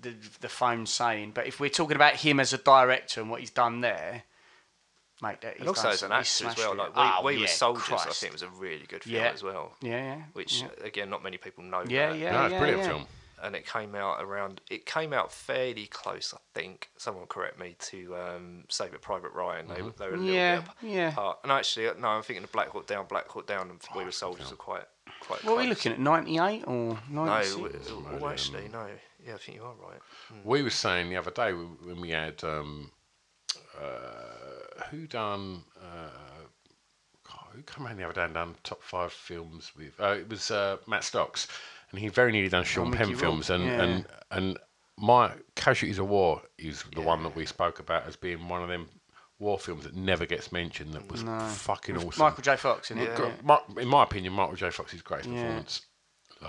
[0.00, 1.32] the the phone saying.
[1.34, 4.22] But if we're talking about him as a director and what he's done there,
[5.22, 6.72] mate, that, he's And also done as an actor as well.
[6.72, 6.78] it.
[6.78, 7.88] Like we, Oh, we yeah, were soldiers.
[7.92, 9.30] I think it was a really good film Yeah.
[9.30, 9.72] as well.
[9.82, 10.22] Yeah, yeah.
[10.34, 10.68] Which yeah.
[10.84, 11.84] again, not many people know.
[11.88, 12.18] Yeah, that.
[12.18, 12.88] yeah, No, it's a yeah, brilliant yeah.
[12.88, 13.06] film.
[13.42, 14.60] and it came out around.
[14.68, 16.90] It came out fairly close, I think.
[16.96, 19.68] Someone correct me to um, Saving Private Ryan.
[19.68, 21.08] They, were- they were a little Yeah, bit yeah.
[21.12, 21.38] apart.
[21.44, 23.06] And actually, uh, no, I'm thinking of Black Hawk Down.
[23.08, 24.84] Black Hawk Down and We Were Soldiers are quite
[25.20, 25.42] quite.
[25.44, 25.98] What are we looking at?
[26.00, 27.88] Ninety-eight or No, ninety-six?
[27.88, 28.86] w- oh, actually, no.
[29.26, 30.00] Yeah, I think you are right.
[30.44, 32.90] We were saying the other day when when we had um,
[33.80, 36.08] uh, who done uh,
[37.26, 40.28] God, who come around the other day and done top five films with uh, it
[40.28, 41.48] was uh, Matt Stocks
[41.90, 43.82] and he very nearly done Sean Penn films and, yeah.
[43.82, 44.58] and and
[44.96, 48.68] my Casualties of War is the one that we spoke about as being one of
[48.68, 48.88] them
[49.38, 51.22] war films that never gets mentioned that was
[51.58, 52.22] fucking With awesome.
[52.24, 52.56] Michael J.
[52.56, 53.14] Fox in it.
[53.14, 53.58] Gr- yeah.
[53.80, 54.70] In my opinion, Michael J.
[54.70, 55.42] Fox's greatest Yeah.
[55.42, 55.82] performance.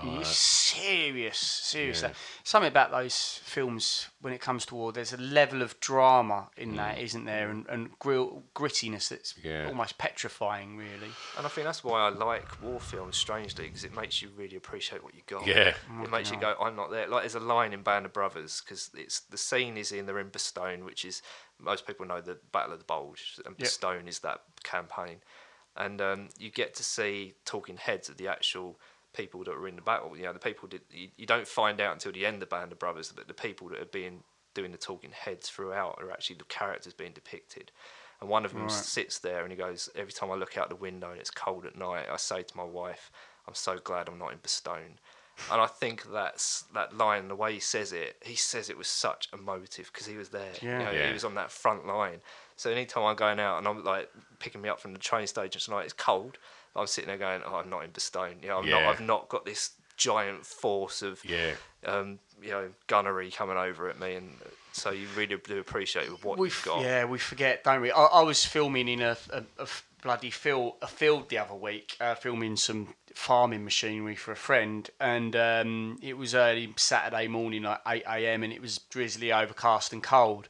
[0.02, 2.02] He's serious, serious.
[2.02, 2.12] Yeah.
[2.44, 4.92] Something about those films when it comes to war.
[4.92, 7.50] There's a level of drama in that, isn't there?
[7.50, 9.44] And, and grill, grittiness that's Mm.
[9.44, 9.66] Yeah.
[9.66, 11.10] almost petrifying, really.
[11.36, 14.56] And I think that's why I like war films, strangely, because it makes you really
[14.56, 15.46] appreciate what you got.
[15.46, 15.74] Yeah.
[16.02, 17.08] It makes you go, I'm not there.
[17.08, 20.18] Like, there's a line in Band of Brothers, because it's the scene is in, they're
[20.20, 21.22] in Bastogne, which is,
[21.58, 23.68] most people know the Battle of the Bulge, and Yep.
[23.68, 25.18] Bastogne is that campaign.
[25.76, 28.78] and um, you get to see talking heads of the actual
[29.14, 30.16] people that were in the battle.
[30.16, 32.72] You know, the people that you, you don't find out until the end of Band
[32.72, 34.22] of Brothers, but the people that are being
[34.54, 37.70] doing the talking heads throughout are actually the characters being depicted.
[38.20, 38.70] And one of them Right.
[38.70, 41.64] sits there and he goes, Every time I look out the window and it's cold
[41.64, 43.10] at night, I say to my wife,
[43.48, 44.96] I'm so glad I'm not in Bastogne.
[45.50, 48.88] And I think that's that line, the way he says it, he says it was
[48.88, 50.52] such emotive because he was there.
[50.60, 50.78] Yeah.
[50.80, 51.06] You know, Yeah.
[51.06, 52.20] He was on that front line.
[52.56, 55.58] So anytime I'm going out and I'm like picking me up from the train station
[55.58, 56.36] tonight, it's cold.
[56.76, 58.42] I'm sitting there going, oh, I'm not in Bastogne.
[58.42, 58.90] You know, I'm not, Yeah.
[58.90, 61.52] I've not got this giant force of Yeah.
[61.84, 64.34] um, you know, gunnery coming over at me, and
[64.72, 66.82] so you really do appreciate what we you've got.
[66.82, 67.90] Yeah, we forget, don't we?
[67.90, 69.16] I, I was filming in a
[70.02, 74.88] bloody field, a field the other week, uh, filming some farming machinery for a friend,
[74.98, 79.92] and um, it was early Saturday morning, like eight a.m., and it was drizzly, overcast,
[79.92, 80.48] and cold.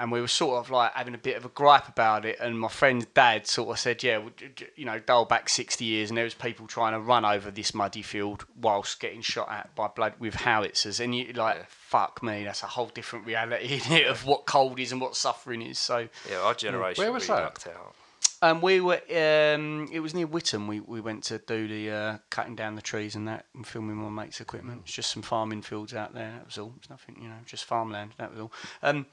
[0.00, 2.56] And we were sort of like having a bit of a gripe about it, and
[2.58, 5.86] my friend's dad sort of said, "Yeah, well, d- d- you know, dial back sixty
[5.86, 9.50] years, and there was people trying to run over this muddy field whilst getting shot
[9.50, 13.80] at by blood with howitzers, and you like, fuck me, that's a whole different reality
[13.86, 17.12] in it of what cold is and what suffering is." So, Yeah, our generation Where
[17.12, 17.44] was really that?
[17.46, 17.94] lucked out.
[18.40, 19.00] um, we were.
[19.10, 20.68] Um, it was near Witham.
[20.68, 23.96] We we went to do the uh, cutting down the trees and that, and filming
[23.96, 24.82] my mate's equipment.
[24.84, 26.30] It's just some farming fields out there.
[26.36, 26.72] That was all.
[26.78, 28.12] It's nothing, you know, just farmland.
[28.18, 28.52] That was all.
[28.84, 29.06] Um,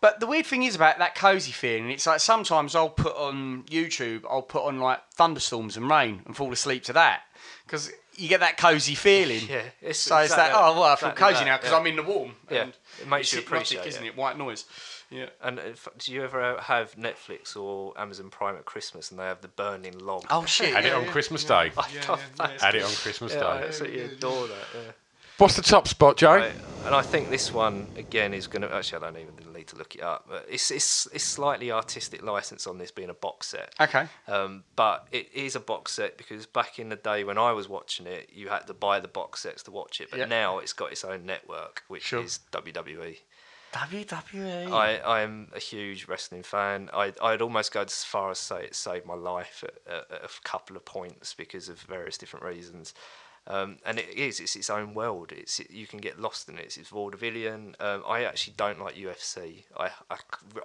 [0.00, 1.90] but the weird thing is about that cozy feeling.
[1.90, 4.24] It's like sometimes I'll put on YouTube.
[4.30, 7.22] I'll put on like thunderstorms and rain and fall asleep to that
[7.66, 9.42] because you get that cozy feeling.
[9.48, 10.48] Yeah, it's so it's that.
[10.50, 11.78] exactly Oh well, I feel exactly cozy that, now because yeah.
[11.78, 12.32] I'm in the warm.
[12.50, 14.08] Yeah, and it makes it's you hypnotic, appreciate isn't it.
[14.08, 14.16] it?
[14.16, 14.64] White noise.
[15.08, 15.26] Yeah.
[15.40, 19.40] And if, do you ever have Netflix or Amazon Prime at Christmas and they have
[19.40, 20.24] the burning log?
[20.30, 20.74] Oh shit!
[20.74, 21.10] Had it yeah, on yeah.
[21.12, 21.70] Christmas Day.
[21.78, 22.60] I love that.
[22.60, 23.66] Had it on Christmas Yeah, I Day.
[23.66, 24.66] absolutely adore that.
[24.74, 24.92] Yeah.
[25.38, 26.36] What's the top spot, Joe?
[26.36, 26.52] Right,
[26.86, 29.45] And I think this one again is going to actually I don't even need
[29.76, 33.14] to look it up, but it's it's it's slightly artistic license on this being a
[33.14, 33.74] box set.
[33.80, 34.06] Okay.
[34.28, 37.68] Um, but it is a box set because back in the day when I was
[37.68, 40.10] watching it, you had to buy the box sets to watch it.
[40.10, 40.28] But Yep.
[40.28, 42.22] now it's got its own network, which Sure.
[42.22, 43.18] is WWE.
[43.72, 44.70] WWE.
[44.72, 46.88] I, I'm a huge wrestling fan.
[46.94, 50.24] I, I'd almost go as far as say it saved my life at, at, at
[50.24, 52.94] a couple of points because of various different reasons.
[53.48, 55.32] Um, and it is, it's its own world.
[55.32, 56.76] It's You can get lost in it.
[56.76, 57.80] It's vaudevillian.
[57.80, 59.64] Um, I actually don't like UFC.
[59.76, 60.16] I, I,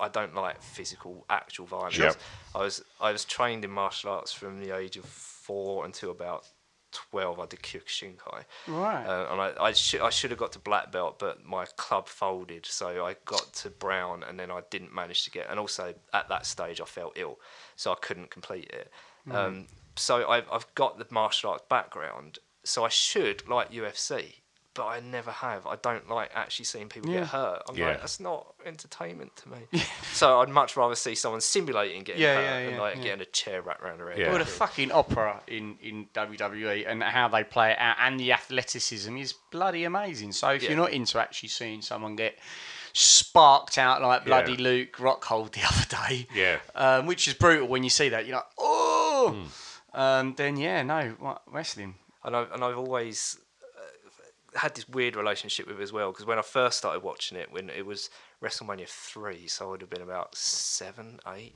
[0.02, 1.98] I don't like physical, actual violence.
[1.98, 2.16] Yep.
[2.56, 6.46] I was I was trained in martial arts from the age of four until about
[6.92, 7.40] 12.
[7.40, 8.44] I did Kyokushinkai.
[8.68, 9.06] Right.
[9.06, 12.08] Uh, and I, I, sh- I should have got to black belt, but my club
[12.08, 15.48] folded, so I got to brown, and then I didn't manage to get.
[15.50, 17.40] And also at that stage, I felt ill,
[17.76, 18.92] so I couldn't complete it.
[19.32, 24.36] Um, so I've, I've got the martial arts background, so I should like UFC,
[24.74, 25.68] but I never have.
[25.68, 27.20] I don't like actually seeing people Yeah.
[27.22, 27.64] get hurt.
[27.68, 27.88] I'm Yeah.
[27.88, 29.58] like, that's not entertainment to me.
[30.14, 33.04] so I'd much rather see someone simulating getting Yeah, hurt yeah, and yeah, like yeah.
[33.04, 34.20] getting a chair wrapped around their head.
[34.20, 34.30] Yeah.
[34.30, 38.32] Well, the fucking opera in, in WWE and how they play it out and the
[38.32, 40.32] athleticism is bloody amazing.
[40.32, 40.70] So if Yeah.
[40.70, 42.40] you're not into actually seeing someone get
[42.94, 44.60] sparked out like bloody Yeah.
[44.60, 46.60] Luke Rockhold the other day, Yeah.
[46.76, 48.26] um, which is brutal when you see that.
[48.26, 49.48] You're like, oh,
[49.94, 50.00] Hmm.
[50.00, 51.96] um, then yeah, no, what, wrestling.
[52.24, 53.38] And I've and I've always
[53.78, 57.38] uh, had this weird relationship with it as well because when I first started watching
[57.38, 58.10] it, when it was
[58.44, 61.56] WrestleMania three, so I would have been about seven, eight.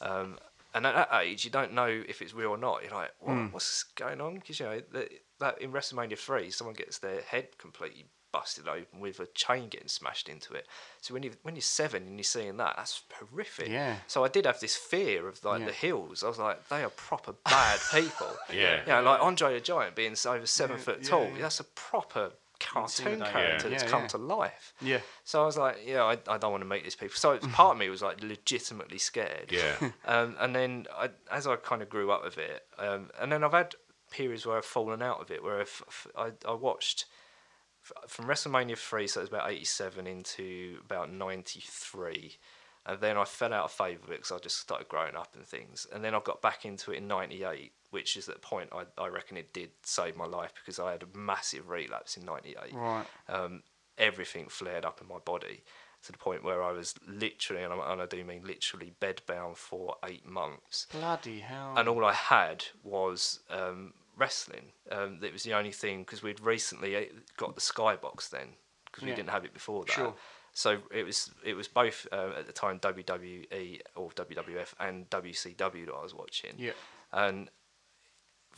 [0.00, 0.38] Um,
[0.74, 2.82] and at that age, you don't know if it's real or not.
[2.82, 4.34] You're like, what, what's going on?
[4.34, 5.08] Because you know that,
[5.40, 9.88] that in WrestleMania three, someone gets their head completely busted open with a chain getting
[9.88, 10.66] smashed into it.
[11.00, 13.68] So when you when you're seven and you're seeing that, that's horrific.
[13.68, 13.96] Yeah.
[14.06, 15.66] So I did have this fear of like Yeah.
[15.66, 16.22] the hills.
[16.22, 18.28] I was like, they are proper bad people.
[18.52, 18.80] Yeah.
[18.86, 21.24] You know, like Andre the Giant being over seven Yeah, foot yeah, tall.
[21.34, 21.42] yeah.
[21.42, 23.70] That's a proper cartoon character Yeah.
[23.70, 24.08] that's Yeah, come yeah.
[24.08, 24.74] to life.
[24.80, 24.98] Yeah.
[25.24, 27.14] So I was like, yeah, I, I don't want to meet these people.
[27.16, 29.50] So part of me was like legitimately scared.
[29.50, 29.90] Yeah.
[30.04, 33.44] Um, and then I, as I kind of grew up with it, um, and then
[33.44, 33.74] I've had
[34.10, 35.82] periods where I've fallen out of it, where I've,
[36.16, 37.17] I, I watched f-
[38.06, 42.36] from WrestleMania 3, so it was about 87 into about 93.
[42.86, 45.86] And then I fell out of favour because I just started growing up and things.
[45.92, 49.08] And then I got back into it in 98, which is the point I, I
[49.08, 53.04] reckon it did save my life because I had a massive relapse in 98 Right.
[53.28, 53.62] um,
[53.98, 55.64] everything flared up in my body
[56.04, 59.56] to the point where I was literally, and I, and I do mean literally, bedbound
[59.56, 60.86] for eight months.
[60.92, 61.74] Bloody hell.
[61.76, 64.72] And all I had was um, wrestling.
[64.90, 67.00] Um, it was the only thing because we'd recently uh,
[67.36, 68.48] got the Skybox then
[68.86, 69.16] because we Yeah.
[69.16, 69.92] didn't have it before that.
[69.92, 70.14] Sure.
[70.52, 75.86] So it was it was both uh, at the time WWE or WWF and WCW
[75.86, 76.72] that I was watching Yeah.
[77.12, 77.48] and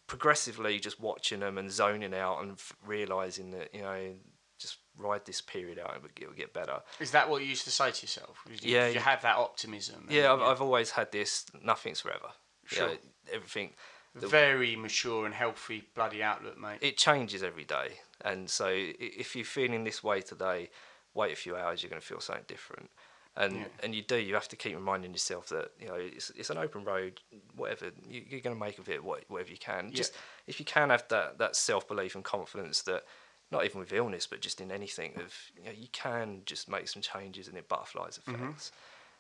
[0.07, 4.15] progressively just watching them and zoning out and f- realizing that you know
[4.59, 6.81] just ride this period out and it'll get better.
[7.01, 8.39] Is that what you used to say to yourself?
[8.47, 10.07] Did you, Yeah, did you you- have that optimism?
[10.11, 11.47] Yeah, I've, I've always had this.
[11.63, 12.31] Nothing's forever.
[12.65, 12.89] You Sure.
[12.89, 12.97] know,
[13.33, 13.73] everything.
[14.15, 16.79] That- Very mature and healthy bloody outlook, mate.
[16.81, 20.71] it changes every day, and so if you're feeling this way today,
[21.15, 22.91] wait a few hours, you're going to feel something different.
[23.37, 23.67] And Yeah.
[23.85, 24.17] and you do.
[24.17, 27.21] You have to keep reminding yourself that you know it's it's an open road.
[27.55, 29.89] Whatever you, you're going to make of it, what- whatever you can.
[29.91, 29.95] Yeah.
[29.95, 30.15] Just
[30.49, 33.05] if you can have that that self belief and confidence that.
[33.53, 36.87] Not even with illness, but just in anything, of you know, you can just make
[36.87, 38.45] some changes and it butterflies Mm-hmm.
[38.45, 38.71] effects.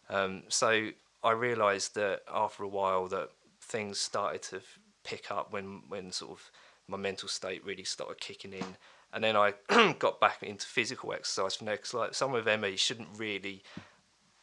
[0.09, 0.91] Um, so
[1.24, 3.30] I realised that after a while that
[3.70, 4.60] things started to
[5.04, 6.50] pick up when when sort of
[6.88, 8.76] my mental state really started kicking in,
[9.12, 9.54] and then I
[9.98, 11.76] got back into physical exercise from there.
[11.76, 13.62] 'cause like some of ME shouldn't really.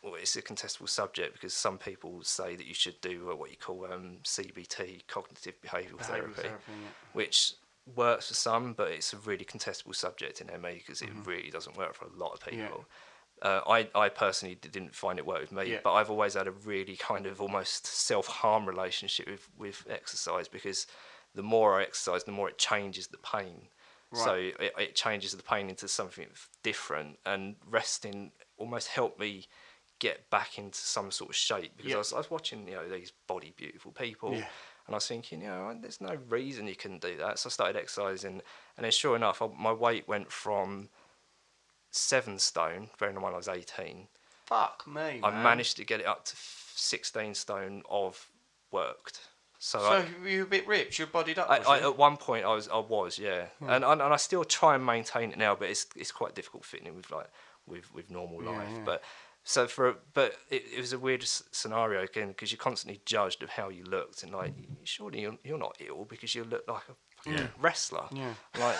[0.03, 3.49] Well, it's a contestable subject because some people say that you should do uh, what
[3.49, 6.87] you call um, CBT, cognitive behavioural therapy, therapy, yeah.
[7.13, 7.53] which
[7.95, 11.75] works for some, but it's a really contestable subject in ME because it really doesn't
[11.75, 12.59] work for a lot of Mm-hmm.
[12.59, 12.67] Yeah.
[13.41, 15.79] Uh, I, I personally didn't find it work with me, Yeah.
[15.83, 20.47] but I've always had a really kind of almost self harm relationship with, with exercise
[20.47, 20.87] because
[21.35, 23.69] the more I exercise, the more it changes the pain.
[24.13, 24.55] So Right.
[24.59, 26.27] it, it changes the pain into something
[26.63, 29.45] different, and resting almost helped me
[29.99, 31.95] get back into some sort of shape because Yeah.
[31.95, 34.45] I, was, I was watching you know these body beautiful people, Yeah.
[34.85, 37.39] and I was thinking, you know, there's no reason you couldn't do that.
[37.39, 38.41] So I started exercising,
[38.77, 40.89] and then sure enough, I, my weight went from
[41.91, 44.07] seven stone, bearing in mind I was 18,
[44.45, 45.43] Fuck me, I man.
[45.43, 48.27] managed to get it up to 16 stone of
[48.71, 49.19] worked.
[49.59, 49.85] So, So
[50.25, 50.97] I, you were a bit ripped.
[50.99, 51.49] You're bodied up.
[51.49, 51.87] I, I, you?
[51.89, 53.69] at one point I was, I was, yeah, Hmm.
[53.69, 56.63] and, and and I still try and maintain it now, but it's it's quite difficult
[56.63, 57.27] fitting in with like
[57.65, 58.69] with with normal Yeah, life.
[58.71, 58.81] yeah.
[58.85, 59.03] But
[59.43, 63.49] so for but it, it was a weird scenario again because you're constantly judged of
[63.49, 66.95] how you looked and like surely you're, you're not ill because you look like a
[67.27, 67.47] Yeah.
[67.59, 68.05] wrestler.
[68.11, 68.33] Yeah.
[68.59, 68.77] Like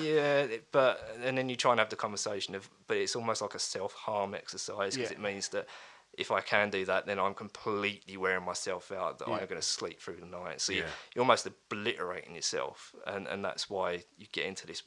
[0.00, 3.54] yeah, but and then you try and have the conversation of but it's almost like
[3.54, 5.16] a self harm exercise because Yeah.
[5.18, 5.66] it means that.
[6.18, 9.18] If I can do that, then I'm completely wearing myself out.
[9.18, 9.34] That Yeah.
[9.36, 10.60] I'm going to sleep through the night.
[10.60, 10.88] So you, Yeah.
[11.14, 14.82] you're almost obliterating yourself, and and that's why you get into this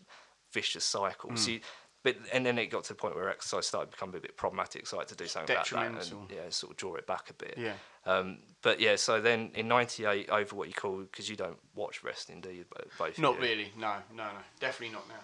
[0.53, 1.31] vicious cycle.
[1.31, 1.39] Mm.
[1.39, 1.61] So, you,
[2.05, 4.85] but and then it got to the point where exercise started become a bit problematic.
[4.85, 7.31] So I had to do something about that, and yeah, sort of draw it back
[7.31, 7.57] a bit.
[7.57, 7.73] Yeah.
[8.05, 12.03] Um, but yeah, so then in '98, over what you call because you don't watch
[12.03, 12.63] wrestling, do you?
[12.97, 13.17] Both.
[13.17, 13.41] Not you?
[13.41, 13.71] really.
[13.75, 14.29] No, no, no.
[14.59, 15.15] Definitely not now.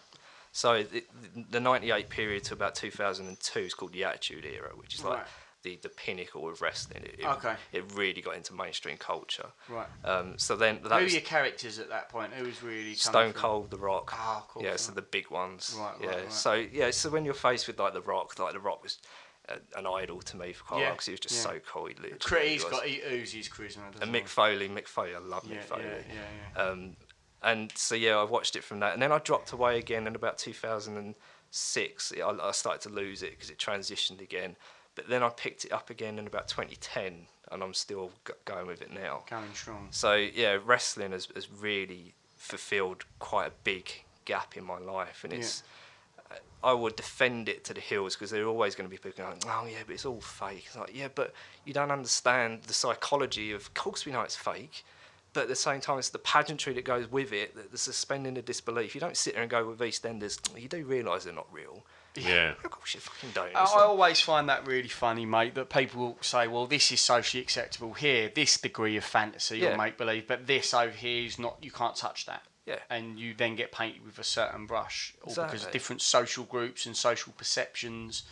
[0.54, 1.06] So the,
[1.50, 5.28] the 98 period to about 2002 is called the Attitude Era, which is like Right.
[5.64, 7.04] The, the pinnacle of wrestling.
[7.04, 7.56] It, it, Okay.
[7.72, 9.48] It really got into mainstream culture.
[9.70, 9.88] Right.
[10.04, 12.34] Um, so then that Who was your characters at that point?
[12.34, 13.34] Who was really Stone?
[13.34, 14.12] Cold, The Rock.
[14.16, 14.96] Ah, of course, Yeah, so right.
[14.96, 15.76] the big ones.
[15.80, 16.16] Right, right, yeah.
[16.22, 16.32] right.
[16.34, 18.98] So yeah, so when you're faced with like The Rock, like The Rock was
[19.50, 21.52] a, an idol to me for quite a Yeah, while because he was just yeah.
[21.54, 21.86] so cool.
[21.88, 24.02] He literally Cra- He's got he oozes charisma.
[24.02, 24.28] and Mick?
[24.28, 25.84] Foley, Mick Foley, I love Yeah, Mick Foley.
[25.84, 26.22] yeah, yeah,
[26.58, 26.64] yeah.
[26.64, 26.96] Um,
[27.44, 30.16] and so yeah, I watched it from that, and then I dropped away again in
[30.16, 32.14] about 2006.
[32.24, 34.56] I, I started to lose it because it transitioned again,
[34.96, 38.68] but then I picked it up again in about 2010, and I'm still g- going
[38.68, 39.24] with it now.
[39.30, 39.88] Going strong.
[39.92, 43.92] So yeah, wrestling has, has really fulfilled quite a big
[44.26, 45.40] gap in my life, and Yeah.
[45.40, 45.64] it's.
[46.30, 48.98] Uh, I would defend it to the hills because there are always going to be
[48.98, 51.34] people going, "Oh yeah, but it's all fake." It's like, yeah, but
[51.66, 53.62] you don't understand the psychology of.
[53.62, 54.84] Of course, we know it's fake,
[55.34, 58.38] but at the same time, it's the pageantry that goes with it, the, the suspending
[58.38, 58.94] of disbelief.
[58.94, 60.40] You don't sit there and go with EastEnders.
[60.60, 61.84] You do realise they're not real.
[62.16, 62.54] Yeah.
[62.64, 63.56] Of course, you fucking don't.
[63.56, 65.56] I, I always find that really funny, mate.
[65.56, 69.78] That people will say, "Well, this is socially acceptable here, this degree of fantasy or
[69.78, 71.58] make believe, but this over here is not.
[71.62, 72.80] You can't touch that." Yeah.
[72.90, 76.86] And you then get painted with a certain brush, all because of different social groups
[76.86, 78.24] and social perceptions.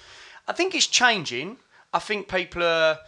[0.47, 1.57] I think it's changing.
[1.93, 2.99] I think people are.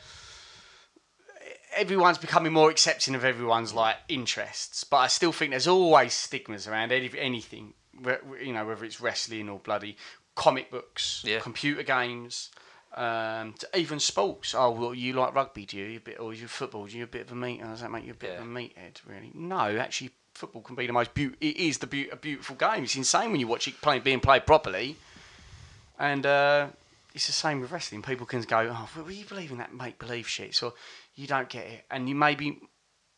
[1.76, 6.68] Everyone's becoming more accepting of everyone's like interests, but I still think there's always stigmas
[6.68, 7.74] around any, anything.
[8.42, 9.96] You know, whether it's wrestling or bloody
[10.46, 11.40] comic books, Yeah.
[11.40, 12.50] computer games,
[12.96, 14.56] um, to even sports.
[14.56, 15.86] Oh, well, you like rugby, do you?
[15.86, 16.88] You a bit, or you football?
[16.88, 17.62] Do you a bit of a meat?
[17.62, 18.96] Does that make you a bit of a meathead?
[19.06, 19.32] Really?
[19.36, 21.38] No, actually, football can be the most beautiful.
[21.48, 22.84] It is the beau- a beautiful game.
[22.84, 24.96] It's insane when you watch it being played properly.
[26.00, 26.68] And uh,
[27.14, 28.02] it's the same with wrestling.
[28.02, 30.74] People can go, "Oh, well, you believe in that make believe shit?" So
[31.16, 32.60] you don't get it, and you may be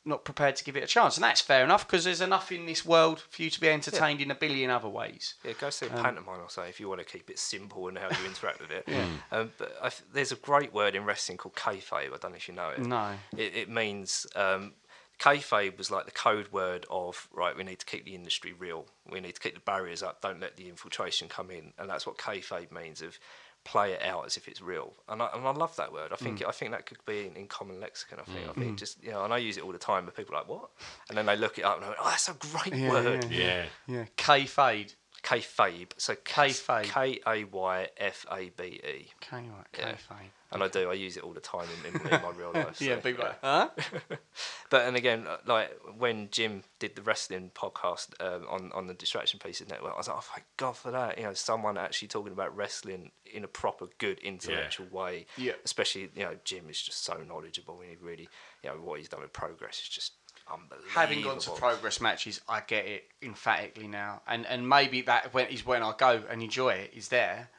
[0.06, 2.66] not prepared to give it a chance, and that's fair enough because there's enough in
[2.66, 5.36] this world for you to be entertained in a billion other ways.
[5.44, 7.88] Yeah, go see a Um, pantomime or something if you want to keep it simple
[7.88, 8.84] and how you interact with it.
[8.94, 9.06] Yeah.
[9.32, 12.14] Um, but I th- there's a great word in wrestling called kayfabe.
[12.14, 12.80] I don't know if you know it.
[12.80, 13.14] No.
[13.38, 14.74] It, it means um,
[15.20, 17.56] kayfabe was like the code word of right.
[17.56, 18.88] We need to keep the industry real.
[19.10, 20.22] We need to keep the barriers up.
[20.22, 21.74] Don't let the infiltration come in.
[21.78, 23.18] And that's what kayfabe means of
[23.66, 24.94] play it out as if it's real.
[25.08, 26.12] And I, and I love that word.
[26.12, 26.48] I think Mm.
[26.48, 28.20] I think that could be in, in common lexicon.
[28.20, 28.60] I think I Mm.
[28.60, 30.06] think just you know, and I use it all the time.
[30.06, 30.70] But people are like what?
[31.10, 33.26] And then they look it up and I go, oh, that's a great Yeah, word.
[33.32, 33.66] yeah, yeah.
[33.88, 34.06] Yeah.
[34.18, 34.94] Kayfabe.
[35.24, 35.92] Kayfabe.
[35.98, 36.84] So Kayfabe.
[36.84, 39.08] K A Y F A B E.
[39.22, 39.46] K right,
[39.78, 39.92] Yeah.
[39.94, 40.30] kayfabe.
[40.54, 40.90] And I do.
[40.90, 42.80] I use it all the time in, in, in my real life.
[42.80, 43.70] Yeah, so, people like, huh?
[44.70, 48.94] But and again, uh, like when Jim did the wrestling podcast um, on on the
[48.94, 51.18] Distraction Pieces Network, I was like, oh, thank God for that.
[51.18, 55.26] You know, someone actually talking about wrestling in a proper, good, intellectual way.
[55.38, 55.54] Yeah.
[55.64, 58.30] Especially, you know, Jim is just so knowledgeable, and he really,
[58.64, 60.14] you know, what he's done with Progress is just
[60.52, 60.90] unbelievable.
[60.92, 65.48] Having gone to progress matches, I get it emphatically now, and and maybe that when
[65.48, 67.50] is when I go and enjoy it is there.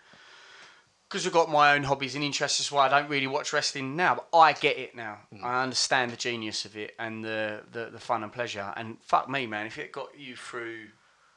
[1.14, 2.82] Because I've got my own hobbies and interests as well.
[2.82, 5.18] I don't really watch wrestling now, but I get it now.
[5.32, 5.44] Hmm.
[5.44, 8.72] I understand the genius of it and the, the, the fun and pleasure.
[8.76, 10.86] And fuck me, man, if it got you through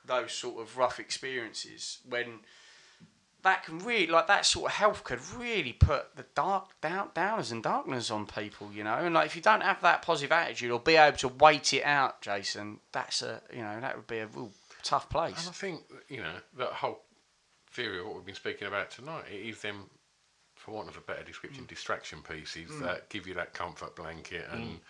[0.03, 2.39] those sort of rough experiences, when
[3.43, 7.51] that can really, like that sort of health could really put the dark down, downers
[7.51, 8.95] and darkness on people, you know.
[8.95, 11.83] And like if you don't have that positive attitude or be able to wait it
[11.83, 14.49] out, Jason, that's a, you know, that would be a real
[14.81, 15.45] tough place.
[15.45, 17.03] And I think you know that whole
[17.77, 19.25] theory of what we've been speaking about tonight.
[19.31, 19.89] It is them,
[20.55, 21.67] for want of a better description, Mm.
[21.67, 22.79] distraction pieces Mm.
[22.81, 24.81] that give you that comfort blanket and Mm.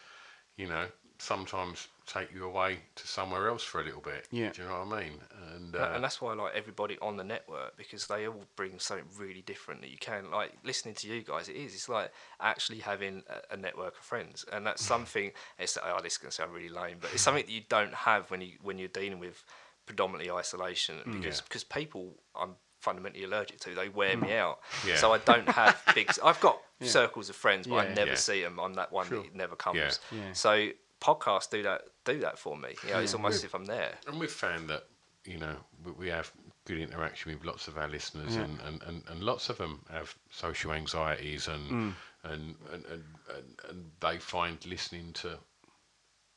[0.55, 0.88] you know
[1.19, 4.27] sometimes take you away to somewhere else for a little bit.
[4.29, 4.51] Yeah.
[4.51, 5.15] Do you know what I mean?
[5.55, 8.77] And, uh, and that's why I like everybody on the network because they all bring
[8.79, 11.49] something really different that you can like listening to you guys.
[11.49, 11.73] It is.
[11.73, 15.33] It's like actually having a, a network of friends, and that's something.
[15.57, 18.29] It's oh, this is to sound really lame, but it's something that you don't have
[18.31, 19.43] when you when you're dealing with
[19.88, 21.13] predominantly isolation Mm.
[21.13, 21.43] because Yeah.
[21.45, 22.03] because people
[22.35, 22.55] I'm
[22.88, 23.75] fundamentally allergic to.
[23.75, 24.38] They wear me Mm.
[24.43, 24.59] out.
[24.85, 24.95] Yeah.
[24.95, 26.09] So I don't have big.
[26.23, 26.88] I've got Yeah.
[26.89, 28.15] circles of friends, but I never Yeah.
[28.29, 28.59] see them.
[28.59, 29.23] I'm that one Sure.
[29.23, 29.77] that never comes.
[29.77, 29.91] Yeah.
[30.19, 30.33] Yeah.
[30.33, 30.69] So
[31.01, 32.69] podcasts do that do that for me.
[32.85, 33.93] You know, it's almost We've- if I'm there.
[34.07, 34.83] And we've found that,
[35.25, 36.31] you know, we, we have
[36.63, 38.43] good interaction with lots of our listeners, Yeah.
[38.43, 41.93] and, and, and, and lots of them have social anxieties, and, Mm.
[42.23, 43.03] and, and, and,
[43.35, 45.38] and, and they find listening to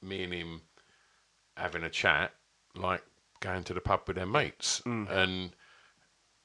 [0.03, 0.63] me and him
[1.57, 2.35] having a chat
[2.75, 3.03] like
[3.41, 4.83] going to the pub with their mates.
[4.85, 5.55] And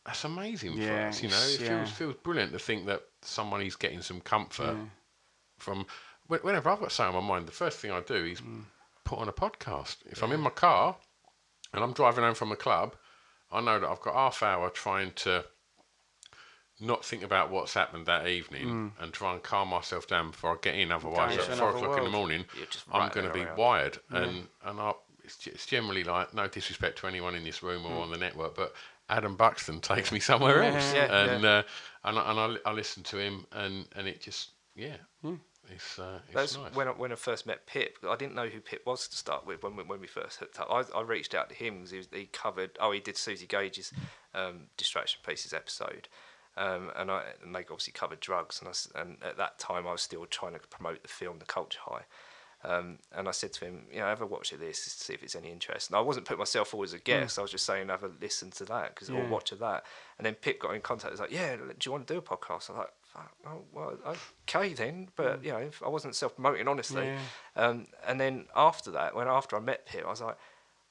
[0.05, 1.35] that's amazing for us, you know.
[1.35, 1.67] It yeah.
[1.85, 4.85] feels, feels brilliant to think that somebody's getting some comfort Yeah.
[5.57, 5.85] from.
[6.27, 8.65] Whenever I've got something on my mind, the first thing I do is Mm.
[9.03, 9.97] put on a podcast.
[10.07, 10.95] If I'm in my car
[11.73, 12.95] and I'm driving home from a club,
[13.51, 15.45] I know that I've got half hour trying to
[16.79, 19.03] not think about what's happened that evening Mm.
[19.03, 20.91] and try and calm myself down before I get in.
[20.91, 22.45] Otherwise, at four o'clock in the morning,
[22.91, 23.99] I'm going to be wired.
[24.11, 24.17] Yeah.
[24.23, 24.93] And and I,
[25.23, 28.01] it's, it's generally like no disrespect to anyone in this room or Mm.
[28.01, 28.73] on the network, but
[29.09, 31.49] Adam Buxton takes me somewhere else, yeah, and yeah.
[31.49, 31.63] Uh,
[32.05, 34.97] and I, and I, I listen to him, and and it just yeah,
[35.71, 36.75] it's uh, it's That's nice.
[36.75, 37.97] when I, when I first met Pip.
[38.07, 40.59] I didn't know who Pip was to start with when we, when we first hooked
[40.59, 40.67] up.
[40.71, 42.71] I, I reached out to him because he, was- he covered.
[42.79, 43.91] Oh, he did Suzi Gage's
[44.33, 46.07] um, Distraction Pieces episode,
[46.57, 48.59] um, and I and they obviously covered drugs.
[48.61, 51.45] And, I and at that time, I was still trying to promote the film, The
[51.45, 52.05] Culture High.
[52.67, 55.13] Um, and I said to him, you know, have a watch of this to see
[55.13, 55.89] if it's any interest.
[55.91, 57.37] And I wasn't putting myself forward as a guest.
[57.37, 59.29] I was just saying, have a listen to that because or Yeah.
[59.29, 59.85] watch of that.
[60.17, 61.09] And then Pip got in contact.
[61.09, 62.69] He was like, yeah, do you want to do a podcast?
[62.71, 63.97] I'm like, "Fuck, oh, well,
[64.47, 65.09] okay then.
[65.15, 67.05] But you know, if I wasn't self promoting honestly.
[67.05, 67.19] Yeah.
[67.55, 70.37] Um, and then after that, when after I met Pip, I was like,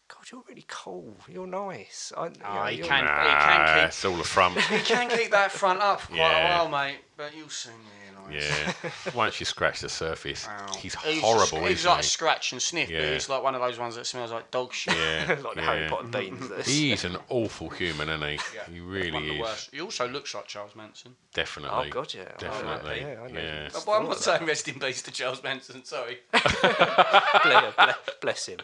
[0.09, 1.15] God, you're really cool.
[1.29, 2.13] You're nice.
[2.17, 4.61] I, you Oh, know, he you're- can, he Nah, can keep it's all a front.
[4.61, 6.63] He can keep that front up for quite Yeah.
[6.63, 7.91] a while, mate, but you'll soon realise.
[8.31, 8.73] Yeah,
[9.15, 10.67] once you scratch the surface, Wow.
[10.79, 11.45] he's He's horrible.
[11.45, 12.07] Just, he's isn't like he?
[12.09, 13.13] scratch and sniff, but Yeah.
[13.13, 14.95] he's like one of those ones that smells like dog shit.
[14.97, 15.67] Yeah, like the yeah.
[15.75, 16.49] Harry Potter Deans.
[16.49, 16.67] this.
[16.67, 18.39] He's an awful human, isn't he?
[18.55, 18.63] Yeah.
[18.73, 19.41] He One really the is.
[19.41, 19.71] worst.
[19.73, 21.17] He also looks like Charles Manson.
[21.35, 21.89] Definitely.
[21.89, 22.23] Oh, God, yeah.
[22.33, 23.01] Oh, Definitely.
[23.01, 23.41] yeah, I know.
[23.41, 23.69] yeah.
[23.85, 25.85] But I'm not saying rest in peace to Charles Manson.
[25.85, 26.19] Sorry.
[26.31, 28.59] bless, bless, bless him.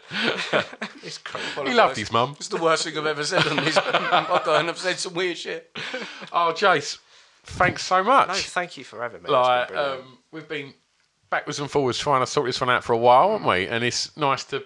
[1.03, 1.30] it's crazy.
[1.65, 2.35] He loved his mum.
[2.37, 5.37] It's the worst thing I've ever said on this podcast, and I've said some weird
[5.37, 5.75] shit.
[6.31, 6.97] Oh, Jace,
[7.43, 8.27] thanks so much.
[8.27, 9.29] No, thank you for having me.
[9.29, 10.73] like, been um, we've been
[11.29, 13.67] backwards and forwards trying to sort this one out for a while, haven't we?
[13.67, 14.63] And it's nice to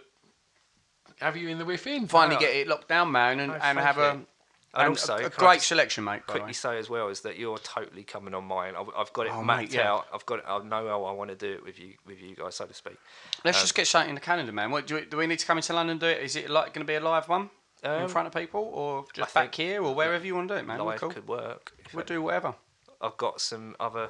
[1.20, 2.07] have you in the within.
[2.07, 4.03] Finally get it locked down, man, and, No, and have you.
[4.03, 4.20] a,
[4.76, 6.28] And and also, a, a great just selection, mate.
[6.28, 8.73] Quickly say as well is that you're totally coming on mine.
[8.78, 9.91] I've, I've got it Oh, mapped mate, yeah.
[9.93, 10.07] out.
[10.13, 10.39] I've got.
[10.39, 12.65] It, I know how I want to do it with you, with you guys, so
[12.65, 12.97] to speak.
[13.43, 14.71] Let's Um, just get something in the calendar, man.
[14.71, 16.21] What do we, do we need to come into London and do it?
[16.21, 17.49] Is it like going to be a live one
[17.84, 20.55] in Um, front of people, or just I back here, or wherever you want to
[20.55, 20.80] do it, man?
[20.80, 21.09] Live cool.
[21.11, 21.73] could work.
[21.93, 22.55] We'll do whatever.
[23.01, 24.09] I've got some other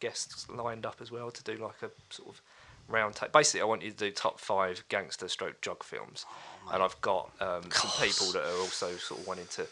[0.00, 2.40] guests lined up as well to do like a sort of
[2.88, 3.30] round table.
[3.32, 6.24] Basically, I want you to do top five gangster stroke jog films,
[6.66, 9.66] Oh, and I've got um, some people that are also sort of wanting to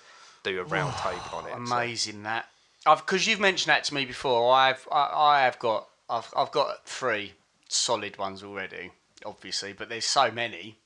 [0.50, 1.52] do a round table on it.
[1.54, 2.46] Amazing that.
[2.84, 4.54] I've because you've mentioned that to me before.
[4.54, 7.32] I've I, I have got I've I've got three
[7.68, 8.90] solid ones already,
[9.24, 10.76] obviously, but there's so many.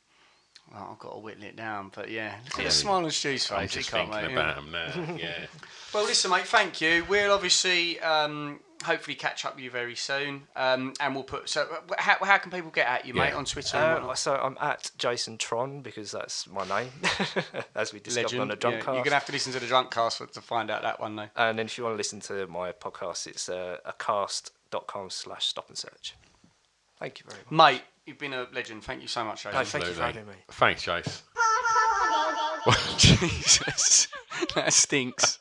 [0.75, 3.45] Oh, I've got to whittle it down, but yeah, look at the smile on Stu's
[3.45, 3.51] face.
[3.51, 5.17] I'm he just can't, thinking mate, about him now.
[5.17, 5.35] Yeah.
[5.93, 6.47] Well, listen, mate.
[6.47, 7.05] Thank you.
[7.09, 11.49] We'll obviously, um, hopefully, catch up with you very soon, um, and we'll put.
[11.49, 11.67] So,
[11.99, 13.37] how, how can people get at you, mate, Yeah.
[13.37, 13.77] on Twitter?
[13.77, 14.19] Uh, whatnot?
[14.19, 16.91] so I'm at Jason Tron because that's my name,
[17.75, 18.41] as we discovered Legend.
[18.43, 20.41] on the Yeah, drunk You're gonna have to listen to the drunk cast for, to
[20.41, 21.29] find out that one, though.
[21.37, 25.69] And then if you want to listen to my podcast, it's uh, acast.com slash stop
[25.69, 26.15] and search.
[26.99, 27.73] Thank you very much.
[27.75, 28.83] Mate, You've been a legend.
[28.83, 29.59] Thank you so much, Jason.
[29.59, 30.33] No, thank you for having me.
[30.51, 31.23] Thanks, Jace.
[32.99, 34.09] Jesus,
[34.55, 35.39] that stinks.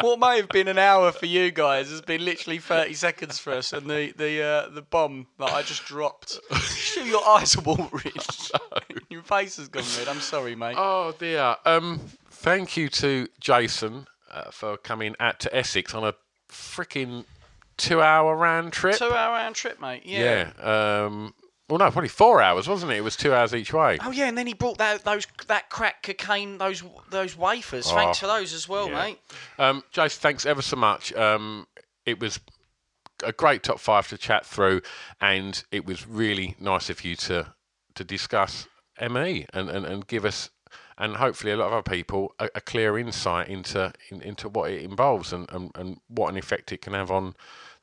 [0.00, 3.52] What may have been an hour for you guys has been literally 30 seconds for
[3.52, 6.38] us, and the the uh, the bomb that I just dropped.
[7.04, 8.12] Your eyes are watering.
[9.10, 10.08] Your face has gone red.
[10.08, 10.76] I'm sorry, mate.
[10.78, 11.56] Oh dear.
[11.64, 16.14] Um, thank you to Jason uh, for coming out to Essex on a
[16.48, 17.24] freaking
[17.76, 18.96] two-hour round trip.
[18.96, 20.02] Two hour round trip, mate.
[20.04, 20.52] Yeah.
[20.58, 21.04] Yeah.
[21.04, 21.34] Um,
[21.68, 22.96] well, no, probably four hours, wasn't it?
[22.96, 23.98] It was two hours each way.
[24.04, 27.90] Oh yeah, and then he brought that those that crack cocaine those those wafers.
[27.90, 29.02] Thanks Oh, for those as well, yeah.
[29.04, 29.18] mate.
[29.58, 31.12] Um, Jason, thanks ever so much.
[31.14, 31.66] Um,
[32.04, 32.38] it was
[33.24, 34.82] a great top five to chat through,
[35.20, 37.54] and it was really nice of you to
[37.94, 38.68] to discuss
[39.00, 40.50] ME and, and, and give us
[40.98, 44.70] and hopefully a lot of other people a, a clear insight into in, into what
[44.70, 47.34] it involves and, and, and what an effect it can have on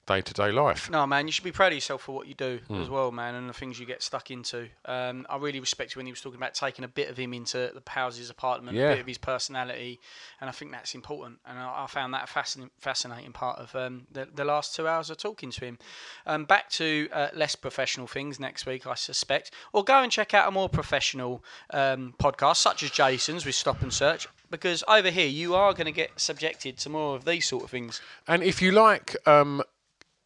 [0.06, 0.90] day to day life.
[0.90, 2.82] No, man, you should be proud of yourself for what you do Hmm.
[2.82, 4.68] as well, man, and the things you get stuck into.
[4.86, 7.72] Um, I really respect when he was talking about taking a bit of him into
[7.74, 8.90] the house's apartment, Yeah.
[8.90, 10.00] a bit of his personality,
[10.42, 11.40] and I think that's important.
[11.46, 14.88] And I, I found that a fascinating, fascinating part of um, the, the last two
[14.88, 15.80] hours of talking to him.
[16.26, 20.34] Um, back to uh, less professional things next week, I suspect, or go and check
[20.34, 24.28] out a more professional um, podcast such as Jason's with Stop and Search.
[24.50, 27.72] Because over here, you are going to get subjected to more of these sort of
[27.72, 28.02] things.
[28.28, 29.64] And if you like um,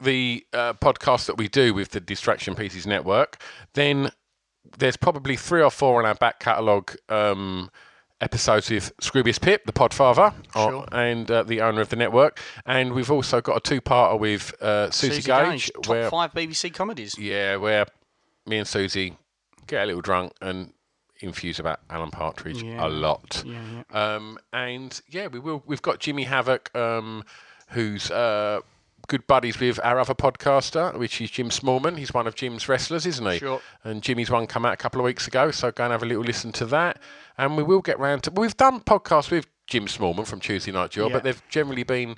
[0.01, 3.41] the uh, podcast that we do with the Distraction Pieces Network,
[3.73, 4.11] then
[4.77, 7.69] there's probably three or four in our back catalogue um,
[8.21, 12.39] episodes with Scroobius Pip, the podfather, or- and uh, the owner of the network.
[12.65, 17.17] And we've also got a two-parter with uh, Suzi, Gage, top where five BBC comedies.
[17.17, 17.85] yeah, where
[18.45, 19.15] me and Suzi
[19.67, 20.73] get a little drunk and
[21.21, 22.85] infuse about Alan Partridge Yeah.
[22.85, 23.43] a lot.
[23.45, 25.63] Yeah, Um, and yeah, we will.
[25.65, 27.23] We've got Jimmy Havoc, um,
[27.69, 28.59] who's uh,
[29.07, 31.97] good buddies with our other podcaster, which is Jim Smallman.
[31.97, 33.39] He's one of Jim's wrestlers, isn't he?
[33.39, 33.61] Sure.
[33.83, 36.05] And Jimmy's one come out a couple of weeks ago, so go and have a
[36.05, 36.99] little listen to that.
[37.37, 38.31] And we will get round to.
[38.31, 41.13] We've done podcasts with Jim Smallman from Tuesday Night Jaw, Yeah.
[41.13, 42.17] but they've generally been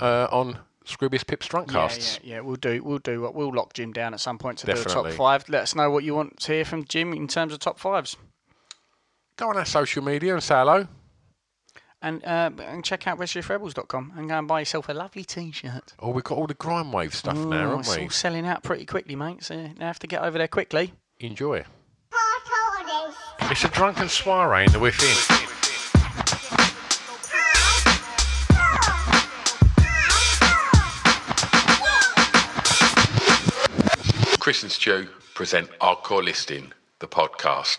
[0.00, 2.20] uh, on Scroobius Pip's Drunkcasts.
[2.22, 2.40] Yeah, yeah, yeah.
[2.40, 2.82] We'll do.
[2.82, 3.30] We'll do.
[3.34, 5.48] We'll lock Jim down at some point to do a top five.
[5.48, 8.16] Let us know what you want to hear from Jim in terms of top fives,
[9.36, 10.86] Go on our social media and say hello.
[12.02, 15.94] And uh, and check out rescuerebels.com and go and buy yourself a lovely T-shirt.
[15.98, 17.80] Oh, we've got all the grime wave stuff now, Ooh, haven't we?
[17.80, 19.42] it's all selling out pretty quickly, mate.
[19.44, 20.92] So you have to get over there quickly.
[21.20, 21.64] Enjoy.
[23.48, 25.16] It's a drunken soiree in the within.
[34.38, 37.78] Chris and Stu present Our Hardcore Listing, the podcast.